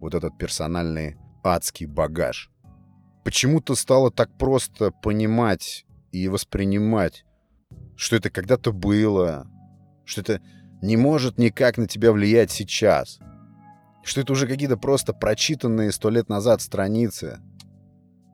Вот 0.00 0.14
этот 0.14 0.36
персональный 0.36 1.16
адский 1.44 1.86
багаж. 1.86 2.50
Почему-то 3.24 3.74
стало 3.74 4.10
так 4.10 4.36
просто 4.36 4.90
понимать 4.90 5.86
и 6.12 6.28
воспринимать, 6.28 7.24
что 7.96 8.16
это 8.16 8.30
когда-то 8.30 8.72
было, 8.72 9.46
что 10.04 10.20
это 10.20 10.40
не 10.82 10.96
может 10.96 11.38
никак 11.38 11.78
на 11.78 11.86
тебя 11.86 12.12
влиять 12.12 12.50
сейчас, 12.50 13.18
что 14.06 14.20
это 14.20 14.32
уже 14.32 14.46
какие-то 14.46 14.76
просто 14.76 15.12
прочитанные 15.12 15.90
сто 15.92 16.10
лет 16.10 16.28
назад 16.28 16.62
страницы. 16.62 17.40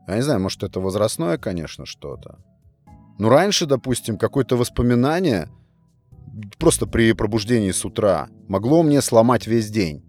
Я 0.06 0.16
не 0.16 0.22
знаю, 0.22 0.40
может, 0.40 0.62
это 0.62 0.80
возрастное, 0.80 1.38
конечно, 1.38 1.86
что-то. 1.86 2.38
Но 3.18 3.28
раньше, 3.28 3.66
допустим, 3.66 4.18
какое-то 4.18 4.56
воспоминание 4.56 5.48
просто 6.58 6.86
при 6.86 7.12
пробуждении 7.12 7.70
с 7.70 7.84
утра 7.84 8.28
могло 8.48 8.82
мне 8.82 9.00
сломать 9.00 9.46
весь 9.46 9.70
день. 9.70 10.04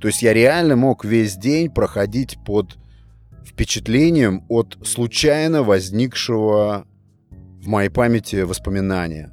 То 0.00 0.08
есть 0.08 0.22
я 0.22 0.32
реально 0.32 0.76
мог 0.76 1.04
весь 1.04 1.36
день 1.36 1.70
проходить 1.70 2.36
под 2.44 2.76
впечатлением 3.46 4.44
от 4.48 4.76
случайно 4.84 5.62
возникшего 5.62 6.86
в 7.30 7.68
моей 7.68 7.88
памяти 7.88 8.42
воспоминания. 8.42 9.32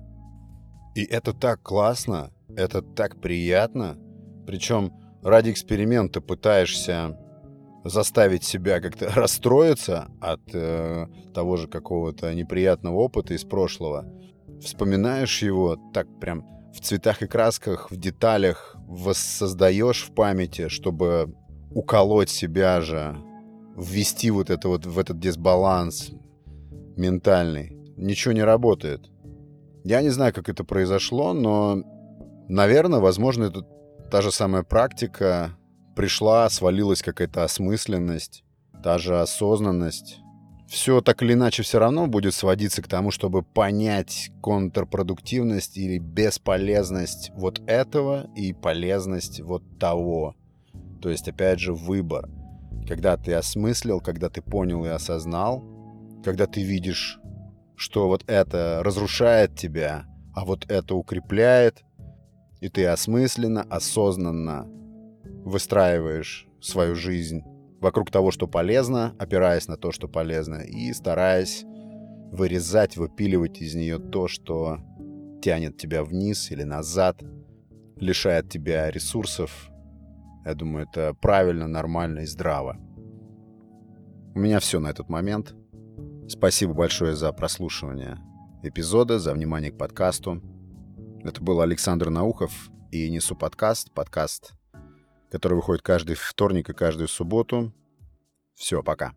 И 0.95 1.03
это 1.03 1.33
так 1.33 1.61
классно, 1.63 2.31
это 2.55 2.81
так 2.81 3.19
приятно. 3.19 3.97
Причем 4.45 4.93
ради 5.23 5.51
эксперимента 5.51 6.21
пытаешься 6.21 7.17
заставить 7.83 8.43
себя 8.43 8.79
как-то 8.81 9.09
расстроиться 9.15 10.09
от 10.19 10.41
э, 10.53 11.07
того 11.33 11.57
же 11.57 11.67
какого-то 11.67 12.33
неприятного 12.33 12.97
опыта 12.97 13.33
из 13.33 13.43
прошлого. 13.43 14.05
Вспоминаешь 14.61 15.41
его 15.41 15.77
так 15.93 16.07
прям 16.19 16.45
в 16.73 16.81
цветах 16.81 17.21
и 17.21 17.27
красках, 17.27 17.89
в 17.91 17.97
деталях, 17.97 18.75
воссоздаешь 18.87 20.03
в 20.03 20.13
памяти, 20.13 20.67
чтобы 20.67 21.33
уколоть 21.71 22.29
себя 22.29 22.81
же, 22.81 23.17
ввести 23.77 24.31
вот 24.31 24.49
это 24.49 24.67
вот 24.67 24.85
в 24.85 24.99
этот 24.99 25.19
дисбаланс 25.19 26.11
ментальный. 26.97 27.77
Ничего 27.95 28.33
не 28.33 28.43
работает. 28.43 29.09
Я 29.83 30.01
не 30.01 30.09
знаю, 30.09 30.33
как 30.33 30.49
это 30.49 30.63
произошло, 30.63 31.33
но, 31.33 31.81
наверное, 32.49 32.99
возможно, 32.99 33.45
это 33.45 33.65
та 34.09 34.21
же 34.21 34.31
самая 34.31 34.63
практика 34.63 35.55
пришла, 35.95 36.49
свалилась 36.49 37.01
какая-то 37.01 37.43
осмысленность, 37.43 38.43
та 38.83 38.97
же 38.97 39.19
осознанность. 39.19 40.19
Все 40.67 41.01
так 41.01 41.23
или 41.23 41.33
иначе 41.33 41.63
все 41.63 41.79
равно 41.79 42.07
будет 42.07 42.33
сводиться 42.33 42.81
к 42.81 42.87
тому, 42.87 43.11
чтобы 43.11 43.41
понять 43.41 44.31
контрпродуктивность 44.41 45.77
или 45.77 45.97
бесполезность 45.97 47.31
вот 47.33 47.61
этого 47.67 48.29
и 48.35 48.53
полезность 48.53 49.41
вот 49.41 49.63
того. 49.79 50.35
То 51.01 51.09
есть, 51.09 51.27
опять 51.27 51.59
же, 51.59 51.73
выбор. 51.73 52.29
Когда 52.87 53.17
ты 53.17 53.33
осмыслил, 53.33 53.99
когда 53.99 54.29
ты 54.29 54.41
понял 54.41 54.85
и 54.85 54.89
осознал, 54.89 55.63
когда 56.23 56.45
ты 56.45 56.61
видишь, 56.61 57.19
что 57.75 58.07
вот 58.07 58.23
это 58.27 58.81
разрушает 58.83 59.55
тебя, 59.55 60.05
а 60.35 60.45
вот 60.45 60.69
это 60.69 60.95
укрепляет, 60.95 61.83
и 62.59 62.69
ты 62.69 62.85
осмысленно, 62.85 63.61
осознанно 63.63 64.67
выстраиваешь 65.45 66.47
свою 66.61 66.95
жизнь 66.95 67.41
вокруг 67.79 68.11
того, 68.11 68.31
что 68.31 68.47
полезно, 68.47 69.15
опираясь 69.17 69.67
на 69.67 69.77
то, 69.77 69.91
что 69.91 70.07
полезно, 70.07 70.55
и 70.55 70.91
стараясь 70.93 71.63
вырезать, 72.31 72.97
выпиливать 72.97 73.61
из 73.61 73.75
нее 73.75 73.99
то, 73.99 74.27
что 74.27 74.79
тянет 75.41 75.77
тебя 75.77 76.03
вниз 76.03 76.51
или 76.51 76.63
назад, 76.63 77.23
лишает 77.95 78.49
тебя 78.49 78.91
ресурсов. 78.91 79.69
Я 80.45 80.53
думаю, 80.53 80.87
это 80.89 81.13
правильно, 81.13 81.67
нормально 81.67 82.19
и 82.19 82.25
здраво. 82.25 82.77
У 84.35 84.39
меня 84.39 84.59
все 84.59 84.79
на 84.79 84.89
этот 84.89 85.09
момент. 85.09 85.55
Спасибо 86.27 86.73
большое 86.73 87.15
за 87.15 87.31
прослушивание 87.31 88.19
эпизода, 88.61 89.19
за 89.19 89.33
внимание 89.33 89.71
к 89.71 89.77
подкасту. 89.77 90.41
Это 91.23 91.41
был 91.41 91.61
Александр 91.61 92.09
Наухов 92.09 92.69
и 92.91 93.09
«Несу 93.09 93.35
подкаст», 93.35 93.91
подкаст 93.91 94.53
который 95.29 95.55
выходит 95.55 95.81
каждый 95.81 96.15
вторник 96.15 96.69
и 96.69 96.73
каждую 96.73 97.07
субботу. 97.07 97.73
Все, 98.55 98.83
пока. 98.83 99.13